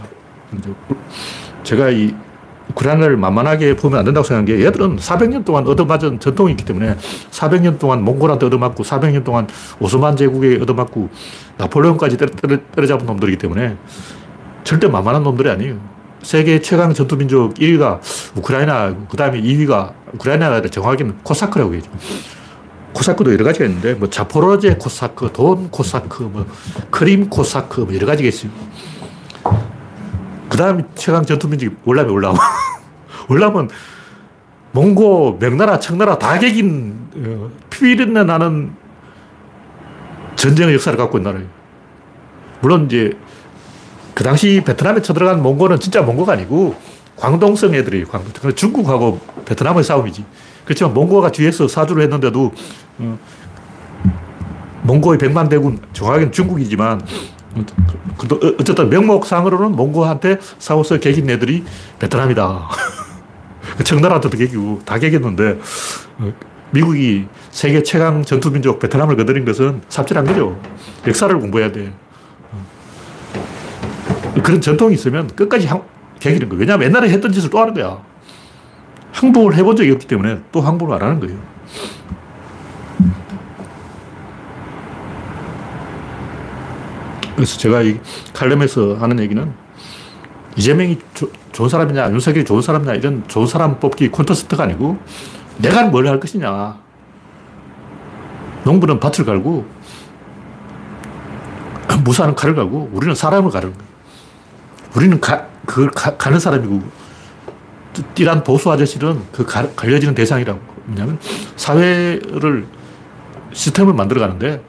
제가 1.63 1.89
이 1.89 2.15
우크라이나를 2.69 3.17
만만하게 3.17 3.75
보면 3.75 3.99
안 3.99 4.05
된다고 4.05 4.25
생각한 4.25 4.45
게 4.45 4.65
얘들은 4.65 4.95
400년 4.95 5.43
동안 5.43 5.67
얻어맞은 5.67 6.19
전통이 6.19 6.51
있기 6.51 6.63
때문에 6.63 6.95
400년 7.29 7.77
동안 7.77 8.03
몽골한테 8.03 8.45
얻어맞고 8.45 8.83
400년 8.83 9.23
동안 9.25 9.47
오스만 9.79 10.15
제국에 10.15 10.59
얻어맞고 10.61 11.09
나폴레옹까지 11.57 12.17
때려, 12.17 12.57
때려 12.73 12.87
잡은 12.87 13.05
놈들이기 13.05 13.37
때문에 13.37 13.75
절대 14.63 14.87
만만한 14.87 15.23
놈들이 15.23 15.49
아니에요. 15.49 15.77
세계 16.21 16.61
최강 16.61 16.93
전투민족 16.93 17.55
1위가 17.55 17.99
우크라이나, 18.37 18.95
그 19.09 19.17
다음에 19.17 19.41
2위가 19.41 19.91
우크라이나가 20.13 20.61
정확하게는 20.61 21.17
코사크라고 21.23 21.75
해죠. 21.75 21.91
코사크도 23.03 23.33
여러 23.33 23.43
가지가 23.43 23.65
있는데, 23.65 23.93
뭐 23.95 24.09
자포로제 24.09 24.75
코사크, 24.75 25.31
돈 25.33 25.69
코사크, 25.69 26.23
뭐 26.23 26.45
크림 26.89 27.29
코사크, 27.29 27.81
뭐 27.81 27.93
여러 27.93 28.05
가지가 28.05 28.29
있어요. 28.29 28.51
그 30.49 30.57
다음 30.57 30.83
최강 30.95 31.25
전투민족이 31.25 31.75
월남이 31.83 32.11
월남. 32.11 32.35
월남은 33.27 33.69
몽고, 34.71 35.37
명나라, 35.39 35.79
청나라 35.79 36.17
다 36.17 36.39
개긴 36.39 36.95
어, 37.15 37.51
피비린내 37.69 38.23
나는 38.23 38.73
전쟁의 40.35 40.73
역사를 40.73 40.97
갖고 40.97 41.17
있는 41.17 41.31
나라예요. 41.31 41.49
물론 42.61 42.85
이제 42.85 43.11
그 44.13 44.23
당시 44.23 44.61
베트남에 44.65 45.01
쳐들어간 45.01 45.43
몽고는 45.43 45.79
진짜 45.79 46.01
몽고가 46.01 46.33
아니고 46.33 46.75
광동성 47.17 47.75
애들이 47.75 48.05
광동. 48.05 48.55
중국하고 48.55 49.19
베트남의 49.45 49.83
싸움이지. 49.83 50.23
그렇지만 50.65 50.93
몽고가 50.93 51.31
뒤에서 51.31 51.67
사주를 51.67 52.03
했는데도 52.03 52.45
어, 52.45 52.51
몽고의 54.83 55.17
백만 55.17 55.49
대군 55.49 55.79
정확하게는 55.93 56.31
중국이지만 56.31 57.01
어, 57.55 57.65
어쨌든 58.59 58.89
명목상으로는 58.89 59.75
몽고한테 59.75 60.39
싸워서 60.59 60.99
개긴 60.99 61.29
애들이 61.29 61.63
베트남이다. 61.99 62.69
청나라한테도 63.83 64.37
개기고 64.37 64.81
다 64.85 64.97
개겼는데 64.99 65.59
어, 66.19 66.33
미국이 66.71 67.27
세계 67.51 67.83
최강 67.83 68.23
전투민족 68.23 68.79
베트남을 68.79 69.15
거드린 69.15 69.45
것은 69.45 69.81
삽질한 69.89 70.25
거죠. 70.25 70.59
역사를 71.07 71.39
공부해야 71.39 71.71
돼. 71.71 71.93
어. 72.51 72.65
그런 74.43 74.59
전통이 74.59 74.95
있으면 74.95 75.27
끝까지 75.27 75.69
개기는 76.19 76.49
거예요. 76.49 76.59
왜냐하면 76.59 76.87
옛날에 76.87 77.09
했던 77.09 77.31
짓을 77.31 77.49
또 77.49 77.59
하는 77.59 77.73
거야. 77.73 78.01
항복을 79.11 79.55
해본 79.55 79.75
적이 79.75 79.91
없기 79.91 80.07
때문에 80.07 80.39
또 80.51 80.61
항복을 80.61 80.95
안 80.95 81.01
하는 81.03 81.19
거예요. 81.19 81.37
그래서 87.35 87.57
제가 87.57 87.81
이 87.81 87.99
칼럼에서 88.33 88.95
하는 88.95 89.19
얘기는 89.19 89.51
이재명이 90.55 90.99
조, 91.13 91.29
좋은 91.51 91.69
사람이냐, 91.69 92.11
윤석열이 92.11 92.45
좋은 92.45 92.61
사람이냐, 92.61 92.93
이런 92.93 93.23
좋은 93.27 93.47
사람 93.47 93.79
뽑기 93.79 94.09
콘테스트가 94.09 94.63
아니고 94.63 94.97
내가 95.57 95.83
뭘 95.87 96.07
할 96.07 96.19
것이냐. 96.19 96.77
농부는 98.63 98.99
밭을 98.99 99.25
갈고 99.25 99.65
무사는 102.03 102.33
칼을 102.35 102.55
갈고 102.55 102.89
우리는 102.93 103.13
사람을 103.15 103.51
가르는 103.51 103.73
거예요. 103.73 103.89
우리는 104.95 105.19
가, 105.19 105.47
그걸 105.65 105.89
가, 105.91 106.17
가는 106.17 106.39
사람이고 106.39 106.81
띠란 108.15 108.43
보수 108.43 108.71
아저씨는 108.71 109.21
그 109.31 109.45
가, 109.45 109.67
갈려지는 109.75 110.15
대상이라고. 110.15 110.59
왜냐하면 110.87 111.19
사회를 111.55 112.67
시스템을 113.53 113.93
만들어 113.93 114.21
가는데 114.21 114.61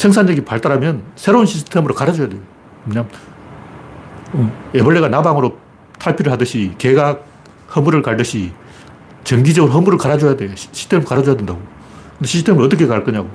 생산력이 0.00 0.46
발달하면 0.46 1.02
새로운 1.14 1.44
시스템으로 1.44 1.94
갈아줘야 1.94 2.26
돼요. 2.30 2.40
왜냐하면 2.86 3.12
어, 4.32 4.50
애벌레가 4.74 5.08
나방으로 5.08 5.58
탈피를 5.98 6.32
하듯이 6.32 6.72
개가 6.78 7.18
허물을 7.76 8.00
갈듯이 8.00 8.52
정기적으로 9.24 9.74
허물을 9.74 9.98
갈아줘야 9.98 10.36
돼요. 10.36 10.52
시스템을 10.54 11.04
갈아줘야 11.04 11.36
된다고. 11.36 11.60
근데 12.16 12.28
시스템을 12.28 12.64
어떻게 12.64 12.86
갈 12.86 13.04
거냐고. 13.04 13.28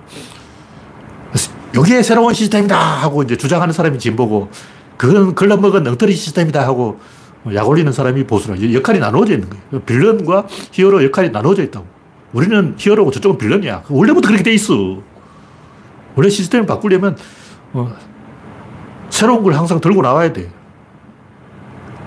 여기에 1.75 2.01
새로운 2.01 2.33
시스템이다 2.33 2.75
하고 2.75 3.21
이제 3.21 3.37
주장하는 3.37 3.71
사람이 3.71 3.99
진보고 3.99 4.49
그건 4.97 5.35
글러먹은 5.35 5.85
엉터리 5.85 6.13
시스템이다 6.13 6.65
하고 6.65 6.99
약 7.53 7.69
올리는 7.69 7.91
사람이 7.91 8.25
보수라. 8.25 8.59
역할이 8.73 8.97
나눠져 8.97 9.33
있는 9.33 9.49
거예요. 9.51 9.83
빌런과 9.83 10.47
히어로 10.71 11.03
역할이 11.03 11.29
나눠져 11.29 11.61
있다고. 11.61 11.85
우리는 12.33 12.73
히어로고 12.75 13.11
저쪽은 13.11 13.37
빌런이야. 13.37 13.83
원래부터 13.87 14.29
그렇게 14.29 14.43
돼 14.43 14.53
있어. 14.53 14.73
원래 16.15 16.29
시스템을 16.29 16.65
바꾸려면 16.65 17.17
어, 17.73 17.93
새로운 19.09 19.43
걸 19.43 19.53
항상 19.53 19.79
들고 19.79 20.01
나와야 20.01 20.31
돼. 20.33 20.49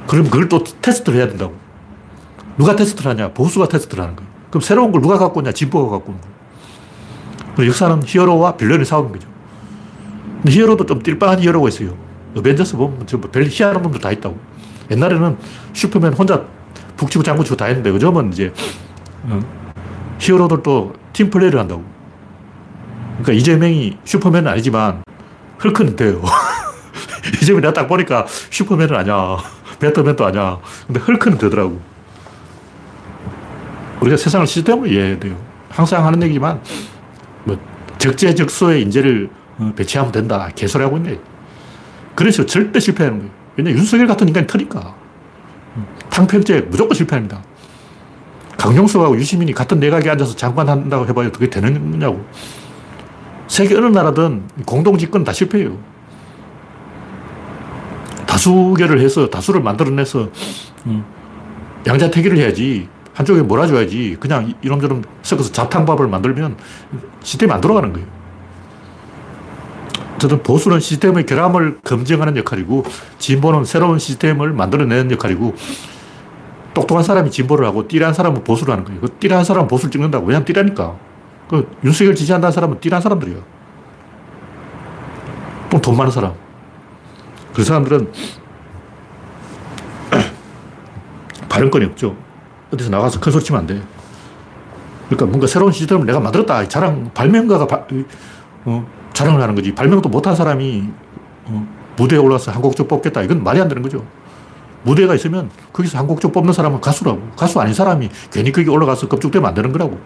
그럼 0.07 0.25
그걸 0.25 0.49
또 0.49 0.65
테스트를 0.65 1.19
해야 1.19 1.29
된다고. 1.29 1.55
누가 2.57 2.75
테스트를 2.75 3.11
하냐? 3.11 3.33
보수가 3.33 3.69
테스트를 3.69 4.03
하는 4.03 4.17
거예요. 4.17 4.31
그럼 4.51 4.63
새로운 4.63 4.91
걸 4.91 5.03
누가 5.03 5.19
갖고 5.19 5.41
있냐? 5.41 5.53
진보가 5.53 5.91
갖고 5.91 6.13
있는 6.13 6.23
거예요. 7.55 7.69
역사는 7.71 8.03
히어로와 8.05 8.57
빌런이 8.57 8.85
싸우는 8.85 9.13
거죠. 9.13 9.29
근데 10.43 10.53
히어로도 10.53 10.87
좀 10.87 11.03
띨빵한 11.03 11.41
히어로가 11.41 11.69
있어요. 11.69 11.95
어벤져스 12.37 12.77
보면 12.77 13.07
별 13.33 13.45
희한한 13.45 13.83
놈들 13.83 14.01
다 14.01 14.11
있다고. 14.11 14.39
옛날에는 14.91 15.37
슈퍼맨 15.73 16.15
혼자 16.15 16.45
북치고 16.97 17.23
장구치고 17.23 17.57
다 17.57 17.67
했는데 17.67 17.91
요즘은 17.91 18.33
이제 18.33 18.53
어, 19.25 19.41
히어로들도 20.19 20.95
팀플레이를 21.13 21.59
한다고. 21.61 21.85
그러니까 23.19 23.33
이재명이 23.33 23.99
슈퍼맨은 24.05 24.51
아니지만 24.51 25.03
헐크는 25.63 25.97
돼요. 25.97 26.23
이재명이 27.43 27.63
내가 27.63 27.73
딱 27.73 27.87
보니까 27.89 28.27
슈퍼맨은 28.51 28.95
아니야. 28.95 29.39
배트맨도 29.81 30.25
아니야. 30.25 30.59
근데 30.87 31.01
헐크는 31.01 31.39
되더라고. 31.39 31.81
우리가 34.01 34.17
세상을 34.17 34.47
시스템으로 34.47 34.87
이해해야 34.87 35.19
돼요. 35.19 35.37
항상 35.69 36.07
하는 36.07 36.23
얘기지만 36.23 36.61
뭐 37.45 37.59
적재적소의 37.99 38.83
인재를 38.83 39.29
어, 39.59 39.73
배치하면 39.75 40.13
된다. 40.13 40.49
개소리 40.55 40.85
하고 40.85 40.97
있네. 40.99 41.19
그래서 42.15 42.47
절대 42.47 42.79
실패하는 42.79 43.19
거예요. 43.19 43.33
왜냐 43.57 43.71
윤석열 43.73 44.07
같은 44.07 44.29
인간이 44.29 44.47
터니까. 44.47 44.95
탕평제 46.11 46.67
무조건 46.71 46.95
실패합니다. 46.97 47.43
강용석하고 48.57 49.17
유시민이 49.17 49.53
같은 49.53 49.79
내각에 49.79 50.11
앉아서 50.11 50.35
장관 50.35 50.69
한다고 50.69 51.07
해봐요. 51.07 51.31
그게 51.31 51.49
되는 51.49 51.91
거냐고. 51.93 52.25
세계 53.49 53.75
어느 53.75 53.87
나라든 53.87 54.45
공동집권 54.65 55.25
다 55.25 55.33
실패해요. 55.33 55.77
다수결을 58.27 59.01
해서 59.01 59.29
다수를 59.29 59.63
만들어내서 59.63 60.29
음, 60.87 61.05
양자택일을 61.87 62.37
해야지 62.37 62.89
한쪽에 63.15 63.43
몰아줘야지 63.43 64.19
그냥 64.21 64.55
이놈저놈 64.63 65.03
섞어서 65.23 65.51
자탕밥을 65.51 66.07
만들면 66.07 66.57
시스템이 67.23 67.51
안 67.53 67.61
돌아가는 67.61 67.93
거예요. 67.93 68.07
저는 70.19 70.43
보수는 70.43 70.81
시스템의 70.81 71.27
결함을 71.27 71.81
검증하는 71.85 72.37
역할이고 72.37 72.85
진보는 73.19 73.65
새로운 73.65 73.99
시스템을 73.99 74.53
만들어내는 74.53 75.11
역할이고 75.13 75.55
똑똑한 76.75 77.03
사람이 77.03 77.31
진보를 77.31 77.67
하고 77.67 77.89
띠란 77.89 78.15
사람은 78.15 78.45
보수를 78.45 78.73
하는 78.73 78.85
거예요. 78.85 79.01
그 79.01 79.09
띠란 79.19 79.45
사람은 79.45 79.69
보수를 79.69 79.91
찍는다고. 79.91 80.27
왜냐면 80.27 80.45
띠라니까. 80.45 81.08
그 81.49 81.69
윤석열 81.85 82.15
지지한다는 82.15 82.53
사람은 82.53 82.81
띠란 82.81 83.01
사람들이에요. 83.01 83.43
돈 85.83 85.97
많은 85.97 86.11
사람. 86.11 86.35
그 87.55 87.65
사람들은 87.65 88.13
발언권이 91.49 91.85
없죠. 91.87 92.17
어디서 92.73 92.91
나가서 92.91 93.21
큰 93.21 93.33
소리 93.33 93.45
치면 93.45 93.61
안 93.61 93.67
돼. 93.67 93.83
그러니까 95.07 95.27
뭔가 95.27 95.47
새로운 95.47 95.73
시스템을 95.73 96.05
내가 96.07 96.21
만들었다. 96.21 96.69
자랑, 96.69 97.11
발명가가 97.15 97.67
바, 97.67 97.87
어, 98.67 98.87
자랑을 99.15 99.41
하는 99.41 99.55
거지. 99.55 99.75
발명도 99.75 100.09
못한 100.09 100.37
사람이 100.37 100.89
어, 101.47 101.67
무대에 101.97 102.19
올라서 102.19 102.53
한곡적 102.53 102.89
뽑겠다. 102.89 103.23
이건 103.23 103.43
말이 103.43 103.61
안 103.61 103.69
되는 103.69 103.83
거죠. 103.83 104.05
무대가 104.85 105.15
있으면 105.15 105.51
거기서 105.73 105.99
한곡적 105.99 106.33
뽑는 106.33 106.53
사람은 106.53 106.81
가수라고. 106.81 107.31
가수 107.37 107.59
아닌 107.61 107.73
사람이 107.73 108.11
괜히 108.31 108.53
거기 108.53 108.69
올라가서 108.69 109.09
급죽되면 109.09 109.49
안 109.49 109.55
되는 109.55 109.73
거라고. 109.73 109.99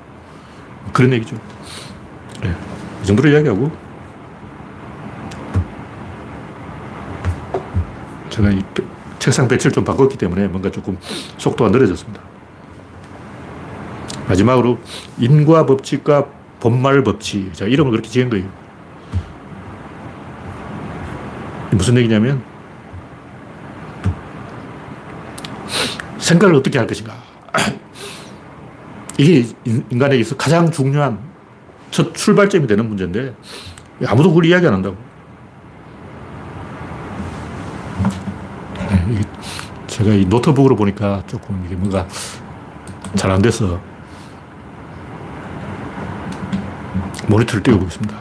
그런 0.92 1.12
얘기죠. 1.12 1.36
네. 2.42 2.54
이 3.02 3.06
정도로 3.06 3.28
이야기하고. 3.30 3.70
제가 8.30 8.50
이 8.50 8.62
책상 9.18 9.46
배치를 9.46 9.72
좀 9.72 9.84
바꿨기 9.84 10.16
때문에 10.16 10.48
뭔가 10.48 10.70
조금 10.70 10.98
속도가 11.38 11.70
느려졌습니다. 11.70 12.20
마지막으로 14.28 14.78
인과 15.18 15.66
법칙과 15.66 16.26
본말 16.60 17.02
법칙. 17.04 17.52
자, 17.54 17.66
이름을 17.66 17.90
그렇게 17.90 18.08
지은 18.08 18.30
거예요. 18.30 18.48
무슨 21.72 21.96
얘기냐면 21.96 22.42
생각을 26.18 26.54
어떻게 26.54 26.78
할 26.78 26.86
것인가. 26.86 27.14
이게 29.18 29.46
인간에게 29.90 30.24
서 30.24 30.36
가장 30.36 30.70
중요한 30.70 31.18
첫 31.90 32.14
출발점이 32.14 32.66
되는 32.66 32.88
문제인데 32.88 33.34
아무도 34.06 34.30
그걸 34.30 34.46
이야기 34.46 34.66
안 34.66 34.74
한다고. 34.74 34.96
네, 38.78 39.20
제가 39.86 40.12
이 40.14 40.24
노트북으로 40.24 40.74
보니까 40.76 41.22
조금 41.26 41.62
이게 41.66 41.74
뭔가 41.76 42.06
잘 43.14 43.30
안 43.30 43.42
돼서 43.42 43.80
모니터를 47.28 47.62
띄워보겠습니다. 47.62 48.16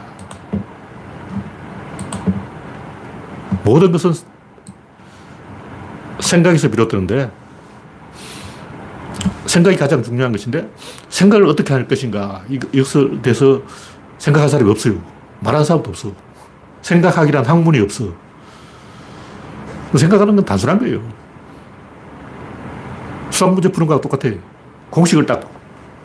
모든 3.64 3.92
것은 3.92 4.12
생각에서 6.20 6.68
비롯되는데 6.68 7.30
생각이 9.52 9.76
가장 9.76 10.02
중요한 10.02 10.32
것인데 10.32 10.66
생각을 11.10 11.46
어떻게 11.46 11.74
할 11.74 11.86
것인가 11.86 12.42
이것에 12.48 13.20
대해서 13.20 13.60
생각할 14.16 14.48
사람이 14.48 14.70
없어요. 14.70 14.94
말하는 15.40 15.62
사람도 15.62 15.90
없어. 15.90 16.10
생각하기란 16.80 17.44
학문이 17.44 17.78
없어. 17.80 18.14
생각하는 19.94 20.36
건 20.36 20.44
단순한 20.46 20.78
거예요. 20.78 21.02
수학 23.28 23.52
문제 23.52 23.70
푸는 23.70 23.86
거하고 23.88 24.08
똑같아. 24.08 24.34
공식을 24.88 25.26
딱 25.26 25.42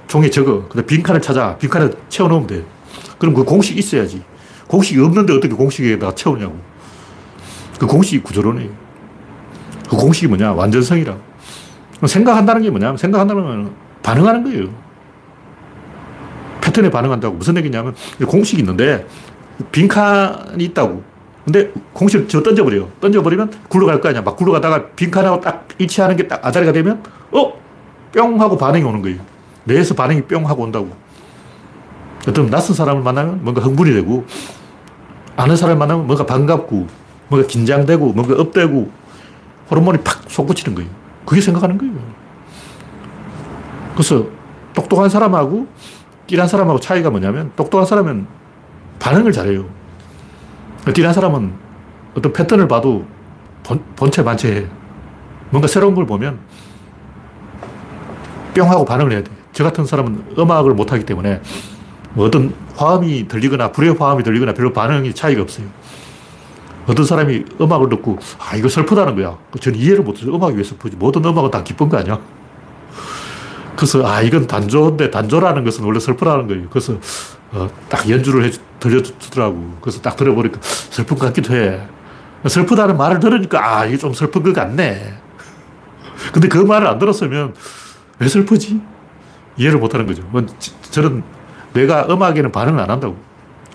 종이에 0.08 0.30
적어. 0.30 0.68
근데 0.68 0.86
빈칸을 0.86 1.22
찾아. 1.22 1.58
빈칸에 1.58 1.90
채워놓으면 2.10 2.48
돼. 2.48 2.66
그럼 3.18 3.34
그 3.34 3.46
공식이 3.46 3.80
있어야지. 3.80 4.24
공식이 4.68 5.00
없는데 5.00 5.34
어떻게 5.34 5.54
공식에다 5.54 6.14
채우냐고. 6.16 6.60
그 7.80 7.88
공식이 7.88 8.24
구조론이에요. 8.24 8.72
그 9.90 9.96
공식이 9.96 10.28
뭐냐? 10.28 10.52
완전성이라. 10.52 11.16
생각한다는 12.06 12.62
게 12.62 12.70
뭐냐면 12.70 12.98
생각한다는 12.98 13.44
건 13.44 13.72
반응하는 14.04 14.44
거예요. 14.44 14.68
패턴에 16.62 16.90
반응한다고. 16.90 17.36
무슨 17.38 17.58
얘기냐면 17.58 17.96
공식이 18.26 18.62
있는데 18.62 19.06
빈칸이 19.72 20.64
있다고. 20.66 21.02
근데 21.46 21.72
공식을 21.94 22.28
저 22.28 22.44
던져버려요. 22.44 22.90
던져버리면 23.00 23.52
굴러갈 23.70 24.02
거 24.02 24.10
아니야. 24.10 24.22
막 24.22 24.36
굴러가다가 24.36 24.88
빈칸하고 24.96 25.40
딱 25.42 25.68
일치하는 25.78 26.18
게 26.18 26.28
딱 26.28 26.46
아다리가 26.46 26.74
되면 26.74 27.02
어? 27.32 27.54
뿅 28.14 28.42
하고 28.42 28.58
반응이 28.58 28.84
오는 28.84 29.02
거예요. 29.02 29.20
뇌에서 29.64 29.96
반응이 29.96 30.24
뿅 30.24 30.48
하고 30.48 30.64
온다고. 30.64 30.90
어떤 32.28 32.50
낯선 32.50 32.76
사람을 32.76 33.02
만나면 33.02 33.44
뭔가 33.44 33.62
흥분이 33.62 33.94
되고 33.94 34.26
아는 35.38 35.56
사람을 35.56 35.80
만나면 35.80 36.06
뭔가 36.06 36.26
반갑고 36.26 36.88
뭔가 37.30 37.48
긴장되고 37.48 38.12
뭔가 38.12 38.36
업되고 38.42 38.92
호르몬이 39.72 40.00
팍 40.00 40.24
솟구치는 40.30 40.76
거예요. 40.76 40.90
그게 41.28 41.42
생각하는 41.42 41.78
거예요. 41.78 41.94
그래서 43.92 44.26
똑똑한 44.74 45.10
사람하고 45.10 45.68
띠란 46.26 46.48
사람하고 46.48 46.80
차이가 46.80 47.10
뭐냐면 47.10 47.52
똑똑한 47.58 47.86
사람은 47.86 48.26
반응을 49.00 49.34
잘해요. 49.34 49.66
띠란 50.94 51.14
사람은 51.14 51.54
어떤 52.16 52.32
패턴을 52.32 52.70
봐도 52.70 53.06
본, 53.62 53.84
본체 53.98 54.24
만체해. 54.24 54.68
뭔가 55.50 55.68
새로운 55.68 55.96
걸 55.96 56.06
보면 56.06 56.40
뿅 58.56 58.70
하고 58.70 58.86
반응을 58.86 59.12
해야 59.12 59.22
돼. 59.22 59.30
저 59.52 59.66
같은 59.66 59.86
사람은 59.86 60.36
음악을 60.40 60.76
못하기 60.76 61.06
때문에 61.06 61.42
뭐 62.14 62.26
어떤 62.26 62.54
화음이 62.78 63.28
들리거나 63.28 63.74
불의 63.74 63.96
화음이 63.96 64.24
들리거나 64.24 64.54
별로 64.54 64.72
반응이 64.72 65.14
차이가 65.14 65.42
없어요. 65.42 65.68
어떤 66.88 67.06
사람이 67.06 67.44
음악을 67.60 67.90
듣고 67.90 68.18
아 68.40 68.56
이거 68.56 68.70
슬프다는 68.70 69.16
거야. 69.16 69.38
저는 69.60 69.78
이해를 69.78 70.04
못해서 70.04 70.34
음악이 70.34 70.56
왜 70.56 70.64
슬프지? 70.64 70.96
모든 70.96 71.24
음악은 71.24 71.52
다 71.52 71.64
기쁜 71.64 71.90
거 71.90 71.98
아니야? 71.98 72.20
그래서 73.76 74.08
아 74.08 74.22
이건 74.22 74.48
단조인데 74.48 75.12
단조라는 75.12 75.64
것은 75.66 75.84
원래 75.84 76.00
슬프라는 76.00 76.48
거예요. 76.48 76.70
그래서 76.70 76.96
어, 77.52 77.70
딱 77.90 78.10
연주를 78.10 78.46
해 78.46 78.52
들려주더라고. 78.80 79.78
그래서 79.82 80.02
딱 80.02 80.16
들어보니까 80.16 80.60
슬픈 80.62 81.18
것 81.18 81.26
같기도 81.28 81.56
해. 81.56 81.82
슬프다는 82.48 82.98
말을 82.98 83.20
들으니까 83.20 83.80
아 83.80 83.86
이게 83.86 83.98
좀 83.98 84.14
슬픈 84.14 84.42
것 84.44 84.54
같네. 84.54 85.14
근데 86.32 86.48
그 86.48 86.58
말을 86.58 86.88
안 86.88 86.98
들었으면 87.00 87.54
왜 88.20 88.28
슬프지? 88.28 88.82
이해를 89.58 89.80
못 89.80 89.94
하는 89.94 90.06
거죠. 90.06 90.24
뭐, 90.30 90.46
저는 90.92 91.24
뇌가 91.74 92.08
음악에는 92.10 92.52
반응을 92.52 92.80
안 92.80 92.90
한다고. 92.90 93.18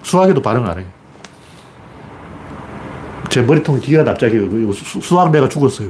수학에도 0.02 0.40
반응 0.40 0.66
안 0.66 0.78
해요. 0.78 0.86
제 3.32 3.40
머리통 3.40 3.80
뒤가 3.80 4.02
납작해요. 4.02 4.46
수, 4.74 5.18
학내가 5.18 5.48
죽었어요. 5.48 5.88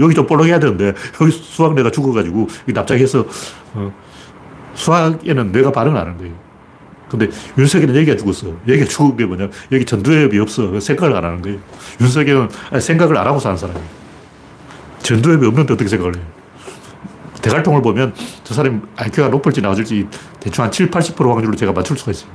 여기 0.00 0.14
좀 0.16 0.26
볼록해야 0.26 0.58
되는데, 0.58 0.94
여기 1.20 1.30
수학내가 1.30 1.90
죽어가지고, 1.90 2.48
납작해서, 2.68 3.26
어, 3.74 3.92
수학에는 4.72 5.52
뇌가 5.52 5.70
반응 5.70 5.94
안 5.94 6.06
하는 6.06 6.16
거예요. 6.16 6.32
근데 7.10 7.28
윤석열은 7.58 7.94
여기가 7.94 8.16
죽었어. 8.16 8.46
여기가 8.66 8.86
죽은 8.86 9.18
게 9.18 9.26
뭐냐. 9.26 9.50
여기 9.70 9.84
전두엽이 9.84 10.38
없어. 10.38 10.80
생각을 10.80 11.14
안 11.14 11.22
하는 11.22 11.42
거예요. 11.42 11.58
윤석열은 12.00 12.48
생각을 12.80 13.18
안 13.18 13.26
하고 13.26 13.38
사는 13.38 13.54
사람이에요. 13.54 13.86
전두엽이 15.02 15.46
없는데 15.46 15.74
어떻게 15.74 15.90
생각을 15.90 16.16
해요? 16.16 16.24
대갈통을 17.42 17.82
보면 17.82 18.14
저 18.44 18.54
사람이 18.54 18.80
IQ가 18.96 19.28
높을지 19.28 19.60
낮을지 19.60 20.08
대충 20.40 20.64
한 20.64 20.72
7, 20.72 20.90
80% 20.90 21.34
확률로 21.34 21.54
제가 21.54 21.72
맞출 21.72 21.98
수가 21.98 22.12
있어요. 22.12 22.30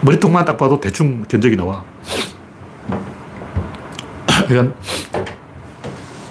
머리통만 0.00 0.44
딱 0.44 0.56
봐도 0.56 0.80
대충 0.80 1.22
견적이 1.28 1.54
나와. 1.54 1.84
그러니까 4.48 4.76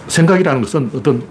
생각이라는 0.08 0.62
것은 0.62 0.92
어떤 0.96 1.24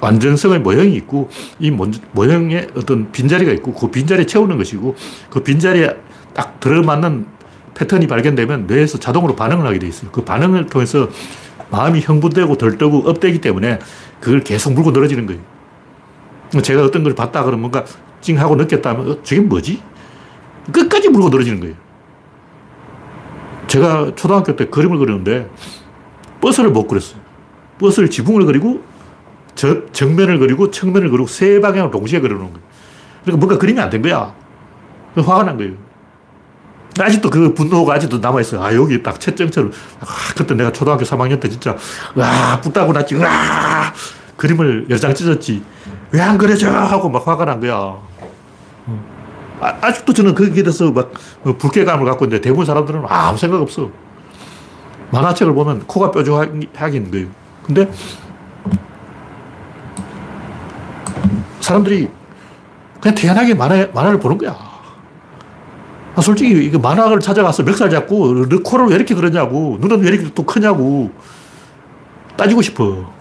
완전성의 0.00 0.60
모형이 0.60 0.94
있고 0.96 1.30
이 1.58 1.70
모형에 1.70 2.68
어떤 2.76 3.10
빈자리가 3.10 3.52
있고 3.52 3.72
그 3.74 3.90
빈자리에 3.90 4.26
채우는 4.26 4.58
것이고 4.58 4.96
그 5.30 5.42
빈자리에 5.42 5.96
딱 6.34 6.60
들어맞는 6.60 7.26
패턴이 7.74 8.06
발견되면 8.06 8.66
뇌에서 8.66 8.98
자동으로 8.98 9.34
반응을 9.34 9.66
하게 9.66 9.78
돼 9.78 9.88
있어요. 9.88 10.10
그 10.10 10.22
반응을 10.24 10.66
통해서 10.66 11.08
마음이 11.70 12.00
흥분되고 12.00 12.56
덜떠고 12.56 13.08
업되기 13.08 13.40
때문에 13.40 13.78
그걸 14.20 14.40
계속 14.44 14.72
물고 14.72 14.90
늘어지는 14.90 15.26
거예요. 15.26 15.40
제가 16.62 16.84
어떤 16.84 17.02
걸 17.02 17.14
봤다 17.14 17.42
그러면 17.42 17.62
뭔가 17.62 17.84
찡하고 18.20 18.56
느꼈다면 18.56 19.10
어, 19.10 19.22
저게 19.22 19.40
뭐지? 19.40 19.82
끝까지 20.72 21.08
물고 21.08 21.28
늘어지는 21.30 21.60
거예요. 21.60 21.74
제가 23.74 24.12
초등학교 24.14 24.54
때 24.54 24.66
그림을 24.66 24.98
그리는데 24.98 25.50
버스를 26.40 26.70
못 26.70 26.86
그렸어요. 26.86 27.18
버스를 27.80 28.08
지붕을 28.08 28.46
그리고 28.46 28.82
저, 29.56 29.84
정면을 29.90 30.38
그리고 30.38 30.70
측면을 30.70 31.10
그리고 31.10 31.26
세 31.26 31.60
방향을 31.60 31.90
동시에 31.90 32.20
그려놓은 32.20 32.52
거예요. 32.52 32.60
그러니까 33.24 33.44
뭔가 33.46 33.58
그림이 33.58 33.80
안 33.80 33.90
된 33.90 34.00
거야. 34.02 34.32
화가 35.16 35.42
난 35.42 35.56
거예요. 35.56 35.72
아직도 37.00 37.30
그 37.30 37.52
분노가 37.54 37.94
아직도 37.94 38.18
남아있어요. 38.18 38.62
아, 38.62 38.72
여기 38.76 39.02
딱 39.02 39.18
채점처럼. 39.18 39.72
아, 40.00 40.06
그때 40.36 40.54
내가 40.54 40.70
초등학교 40.70 41.04
3학년 41.04 41.40
때 41.40 41.48
진짜, 41.48 41.76
와, 42.14 42.60
붙다고 42.60 42.92
났지. 42.92 43.16
와, 43.16 43.92
그림을 44.36 44.86
열 44.90 44.98
장 45.00 45.12
찢었지. 45.12 45.62
왜 46.12 46.20
안 46.20 46.38
그려져? 46.38 46.70
하고 46.70 47.08
막 47.08 47.26
화가 47.26 47.44
난 47.44 47.58
거야. 47.60 47.96
아, 49.60 49.92
직도 49.92 50.12
저는 50.12 50.34
거기에 50.34 50.62
대해서 50.62 50.90
막뭐 50.90 51.56
불쾌감을 51.58 52.04
갖고 52.06 52.24
있는데 52.24 52.42
대부분 52.42 52.66
사람들은 52.66 53.04
아무 53.08 53.38
생각 53.38 53.60
없어. 53.60 53.90
만화책을 55.10 55.54
보면 55.54 55.86
코가 55.86 56.10
뾰족하게 56.10 57.04
거예요. 57.10 57.28
근데 57.62 57.90
사람들이 61.60 62.10
그냥 63.00 63.14
태연하게 63.14 63.54
만화, 63.54 63.86
만화를 63.94 64.18
보는 64.18 64.38
거야. 64.38 64.56
아, 66.16 66.20
솔직히 66.20 66.64
이거 66.64 66.78
만화를 66.78 67.20
찾아가서 67.20 67.62
멱살 67.62 67.90
잡고 67.90 68.48
너 68.48 68.58
코를 68.60 68.86
왜 68.86 68.96
이렇게 68.96 69.14
그러냐고 69.14 69.78
눈은 69.80 70.00
왜 70.00 70.08
이렇게 70.08 70.32
또 70.34 70.44
크냐고 70.44 71.10
따지고 72.36 72.62
싶어. 72.62 73.12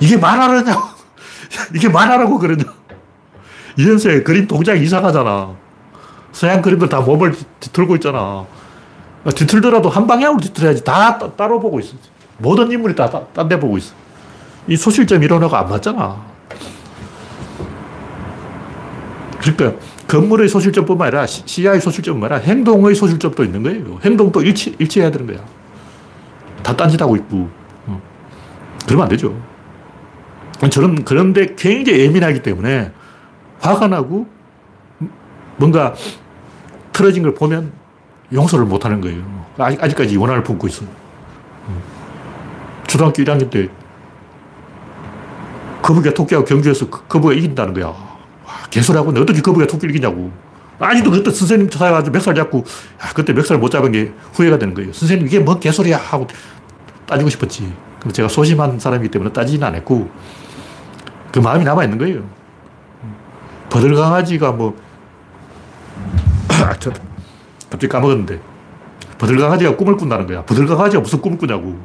이게 0.00 0.16
만화라냐고. 0.16 0.80
이게 1.74 1.88
만화라고 1.88 2.38
그러냐. 2.38 2.77
이현세 3.78 4.24
그림 4.24 4.48
동작이 4.48 4.82
이상하잖아. 4.82 5.54
서양 6.32 6.60
그림들 6.60 6.88
다 6.88 7.00
몸을 7.00 7.32
뒤틀고 7.60 7.94
있잖아. 7.96 8.44
뒤틀더라도 9.34 9.88
한 9.88 10.06
방향으로 10.06 10.40
뒤틀어야지. 10.40 10.82
다 10.82 11.16
따, 11.16 11.46
로 11.46 11.60
보고 11.60 11.78
있어. 11.78 11.94
모든 12.38 12.70
인물이 12.72 12.94
다 12.96 13.08
딴 13.08 13.48
데 13.48 13.58
보고 13.58 13.78
있어. 13.78 13.94
이 14.66 14.76
소실점 14.76 15.22
이론하고 15.22 15.56
안 15.56 15.68
맞잖아. 15.68 16.20
그러니까 19.40 19.80
건물의 20.08 20.48
소실점뿐만 20.48 21.08
아니라 21.08 21.26
시야의 21.26 21.80
소실점뿐만 21.80 22.32
아니라 22.32 22.46
행동의 22.46 22.96
소실점도 22.96 23.44
있는 23.44 23.62
거예요. 23.62 24.00
행동도 24.04 24.42
일치, 24.42 24.74
일치해야 24.78 25.10
되는 25.12 25.26
거야. 25.26 25.38
다 26.64 26.76
딴짓하고 26.76 27.14
있고. 27.16 27.48
어. 27.86 28.02
그러면 28.86 29.04
안 29.04 29.08
되죠. 29.08 29.40
저는 30.68 31.04
그런데 31.04 31.54
굉장히 31.56 32.00
예민하기 32.00 32.42
때문에 32.42 32.90
화가 33.60 33.88
나고 33.88 34.26
뭔가 35.56 35.94
틀어진 36.92 37.22
걸 37.22 37.34
보면 37.34 37.72
용서를 38.32 38.64
못 38.64 38.84
하는 38.84 39.00
거예요. 39.00 39.22
아직, 39.58 39.82
아직까지 39.82 40.16
원한을 40.16 40.42
품고 40.42 40.66
있어요. 40.68 40.88
초등학교 42.86 43.22
1학년 43.22 43.50
때 43.50 43.68
거북이가 45.82 46.14
토끼하고 46.14 46.44
경주에서 46.44 46.88
그, 46.90 47.06
거북이가 47.06 47.38
이긴다는 47.38 47.74
거야. 47.74 47.86
와, 47.86 47.94
개소리하고 48.70 49.10
어떻게 49.10 49.40
거북이가 49.40 49.70
토끼를 49.70 49.94
이기냐고. 49.94 50.30
아직도 50.78 51.10
그때 51.10 51.30
선생님 51.30 51.70
찾아가지고 51.70 52.12
멱살 52.12 52.34
잡고, 52.34 52.58
야, 52.58 53.12
그때 53.14 53.32
멱살 53.32 53.58
못 53.58 53.70
잡은 53.70 53.90
게 53.90 54.12
후회가 54.34 54.58
되는 54.58 54.74
거예요. 54.74 54.92
선생님, 54.92 55.26
이게 55.26 55.40
뭔 55.40 55.58
개소리야? 55.58 55.96
하고 55.96 56.26
따지고 57.06 57.30
싶었지. 57.30 57.72
근데 58.00 58.12
제가 58.12 58.28
소심한 58.28 58.78
사람이기 58.78 59.10
때문에 59.10 59.32
따지는 59.32 59.66
안 59.66 59.74
했고, 59.74 60.08
그 61.32 61.40
마음이 61.40 61.64
남아있는 61.64 61.98
거예요. 61.98 62.37
버들강아지가 63.70 64.52
뭐, 64.52 64.76
아, 66.48 66.74
저, 66.78 66.90
갑자기 67.70 67.88
까먹었는데. 67.88 68.40
버들강아지가 69.18 69.76
꿈을 69.76 69.96
꾼다는 69.96 70.26
거야. 70.26 70.44
버들강아지가 70.44 71.02
무슨 71.02 71.20
꿈을 71.20 71.38
꾸냐고. 71.38 71.78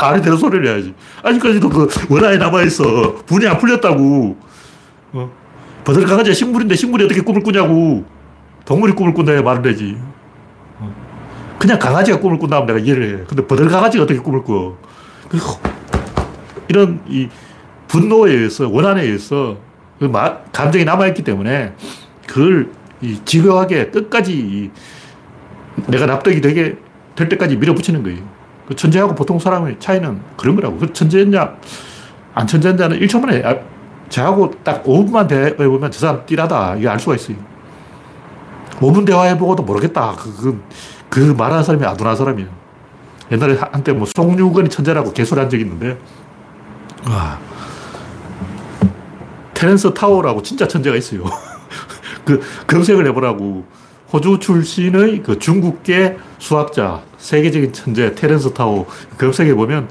말이 0.00 0.22
되는 0.22 0.36
소리를 0.36 0.66
해야지. 0.66 0.94
아직까지도 1.22 1.68
그 1.68 1.88
원화에 2.10 2.36
남아있어. 2.36 3.16
분이 3.26 3.46
안 3.46 3.58
풀렸다고. 3.58 4.36
어? 5.12 5.32
버들강아지가 5.84 6.34
식물인데 6.34 6.74
식물이 6.74 7.04
어떻게 7.04 7.20
꿈을 7.22 7.42
꾸냐고. 7.42 8.04
동물이 8.64 8.92
꿈을 8.94 9.14
꾼다 9.14 9.40
말을 9.42 9.62
되지. 9.62 9.96
어? 10.80 10.94
그냥 11.58 11.78
강아지가 11.78 12.20
꿈을 12.20 12.38
꾼다면 12.38 12.66
내가 12.66 12.78
이해를 12.78 13.20
해. 13.20 13.24
근데 13.26 13.46
버들강아지가 13.46 14.04
어떻게 14.04 14.18
꿈을 14.20 14.42
꿔. 14.42 14.76
이런 16.68 17.00
이 17.06 17.28
분노에 17.88 18.32
의해서, 18.32 18.68
원한에 18.68 19.02
의해서 19.02 19.56
그 19.98 20.10
감정이 20.52 20.84
남아있기 20.84 21.22
때문에 21.22 21.74
그걸 22.26 22.70
집요하게 23.24 23.90
끝까지 23.90 24.70
내가 25.86 26.06
납득이 26.06 26.40
되게 26.40 26.76
될 27.14 27.28
때까지 27.28 27.56
밀어붙이는 27.56 28.02
거예요. 28.02 28.22
그 28.66 28.74
천재하고 28.74 29.14
보통 29.14 29.38
사람의 29.38 29.76
차이는 29.78 30.20
그런 30.36 30.56
거라고. 30.56 30.78
그 30.78 30.92
천재냐, 30.92 31.56
안 32.34 32.46
천재냐는 32.46 32.98
1초 33.00 33.20
만에, 33.20 33.42
아, 33.44 33.56
저하고 34.08 34.50
딱 34.62 34.84
5분만 34.84 35.28
대화해보면 35.28 35.90
저 35.90 36.00
사람 36.00 36.26
띠라다. 36.26 36.76
이게 36.76 36.88
알 36.88 36.98
수가 36.98 37.16
있어요. 37.16 37.36
5분 38.78 39.06
대화해보고도 39.06 39.62
모르겠다. 39.62 40.14
그, 40.18 40.34
그, 40.36 40.62
그 41.08 41.18
말하는 41.36 41.62
사람이 41.62 41.84
아둔한 41.84 42.16
사람이에요. 42.16 42.48
옛날에 43.32 43.56
한때 43.58 43.92
뭐 43.92 44.06
송유건이 44.14 44.68
천재라고 44.68 45.12
개소리 45.12 45.40
한 45.40 45.48
적이 45.48 45.64
있는데, 45.64 45.98
와. 47.08 47.38
테렌스 49.54 49.94
타오라고 49.94 50.42
진짜 50.42 50.66
천재가 50.68 50.96
있어요. 50.96 51.24
그 52.24 52.40
검색을 52.66 53.06
해보라고. 53.08 53.64
호주 54.12 54.38
출신의 54.38 55.22
그 55.24 55.38
중국계 55.40 56.16
수학자, 56.38 57.02
세계적인 57.18 57.72
천재 57.72 58.14
테렌스 58.14 58.52
타오 58.52 58.86
검색해 59.18 59.54
보면, 59.54 59.88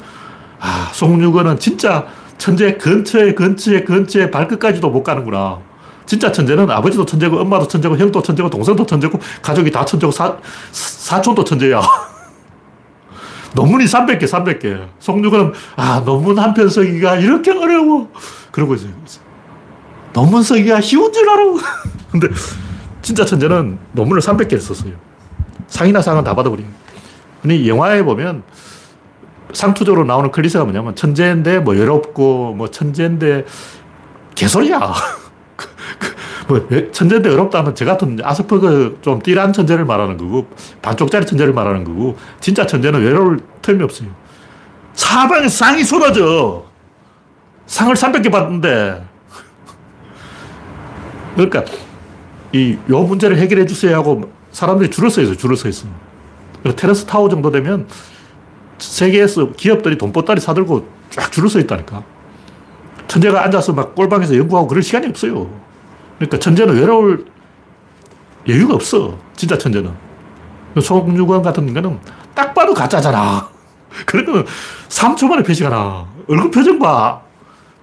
아, 0.62 0.89
송유근은 0.93 1.60
진짜 1.60 2.08
천재 2.38 2.76
근처에 2.78 3.34
근처에 3.34 3.84
근처에 3.84 4.32
발끝까지도 4.32 4.89
못 4.89 5.04
가는구나. 5.04 5.60
진짜 6.06 6.32
천재는 6.32 6.69
아버지도 6.71 7.06
천재고 7.06 7.38
엄마도 7.39 7.67
천재고 7.67 7.97
형도 7.97 8.21
천재고 8.21 8.49
동생도 8.49 8.86
천재고 8.86 9.19
가족이 9.41 9.71
다 9.71 9.84
천재고 9.84 10.12
사, 10.12 10.38
사촌도 10.71 11.43
천재야. 11.43 11.82
논문이 13.56 13.86
300개, 13.86 14.23
300개. 14.23 14.88
송유근은 14.99 15.54
아, 15.76 16.02
논문 16.06 16.39
한 16.39 16.54
편 16.54 16.69
쓰기가 16.69 17.17
이렇게 17.17 17.52
어려워. 17.52 18.10
그러고 18.52 18.76
있어요. 18.76 18.91
논문 20.13 20.43
쓰기가 20.43 20.80
쉬운 20.82 21.12
줄 21.12 21.28
알아. 21.30 21.43
근데 22.12 22.28
진짜 23.02 23.26
천재는 23.26 23.80
논문을 23.91 24.21
300개를 24.21 24.62
썼어요. 24.62 24.93
상이나 25.67 26.02
상은 26.02 26.23
다 26.23 26.36
받아버려요. 26.36 26.67
아니, 27.43 27.67
영화에 27.67 28.04
보면 28.04 28.43
상투적으로 29.54 30.06
나오는 30.06 30.32
클리셰가 30.32 30.65
뭐냐면 30.65 30.95
천재인데 30.95 31.60
뭐 31.60 31.73
외롭고 31.73 32.54
뭐 32.54 32.69
천재인데 32.69 33.45
개소리야. 34.36 34.80
뭐 36.47 36.67
천재인데 36.91 37.30
어렵다면 37.30 37.76
저 37.76 37.86
같은 37.86 38.19
아스퍼그 38.21 38.99
좀 39.02 39.21
띠란 39.21 39.54
천재를 39.54 39.86
말하는 39.86 40.17
거고 40.17 40.47
반쪽짜리 40.82 41.26
천재를 41.26 41.54
말하는 41.54 41.84
거고 41.84 42.17
진짜 42.39 42.65
천재는 42.65 43.02
외로울 43.02 43.39
틈이 43.62 43.84
없어요. 43.84 44.10
사방에 44.93 45.47
상이 45.47 45.84
쏟아져. 45.84 46.65
상을 47.65 47.93
300개 47.95 48.32
받는데 48.32 49.12
그러니까 51.36 51.63
이 52.54 52.78
요 52.89 53.02
문제를 53.02 53.38
해결해 53.38 53.65
주세요 53.65 53.96
하고 53.98 54.32
사람들이 54.52 54.89
줄을 54.91 55.10
서 55.10 55.22
있어요. 55.22 55.36
줄을 55.36 55.56
서 55.56 55.67
있어. 55.67 55.88
테라스 56.76 57.06
타워 57.06 57.28
정도 57.30 57.50
되면 57.52 57.88
세계에서 58.78 59.52
기업들이 59.54 59.98
돈보따리 59.98 60.39
사들고 60.39 60.88
쫙 61.10 61.32
줄을 61.32 61.50
서 61.50 61.60
있다니까. 61.60 62.04
천재가 63.08 63.43
앉아서 63.46 63.74
막 63.74 63.96
꼴방에서 63.96 64.38
연구하고 64.38 64.67
그럴 64.67 64.82
시간이 64.84 65.08
없어요. 65.08 65.50
그러니까 66.17 66.38
천재는 66.39 66.76
외로울 66.76 67.26
여유가 68.48 68.76
없어. 68.76 69.17
진짜 69.36 69.58
천재는. 69.58 69.91
송유관 70.82 71.41
같은 71.41 71.67
인간은 71.67 72.00
딱 72.34 72.54
봐도 72.54 72.74
가짜잖아. 72.74 73.48
그러면 74.06 74.46
3초 74.89 75.28
만에 75.28 75.43
표시가 75.43 76.06
얼굴 76.28 76.52
표정 76.52 76.80
봐. 76.80 77.22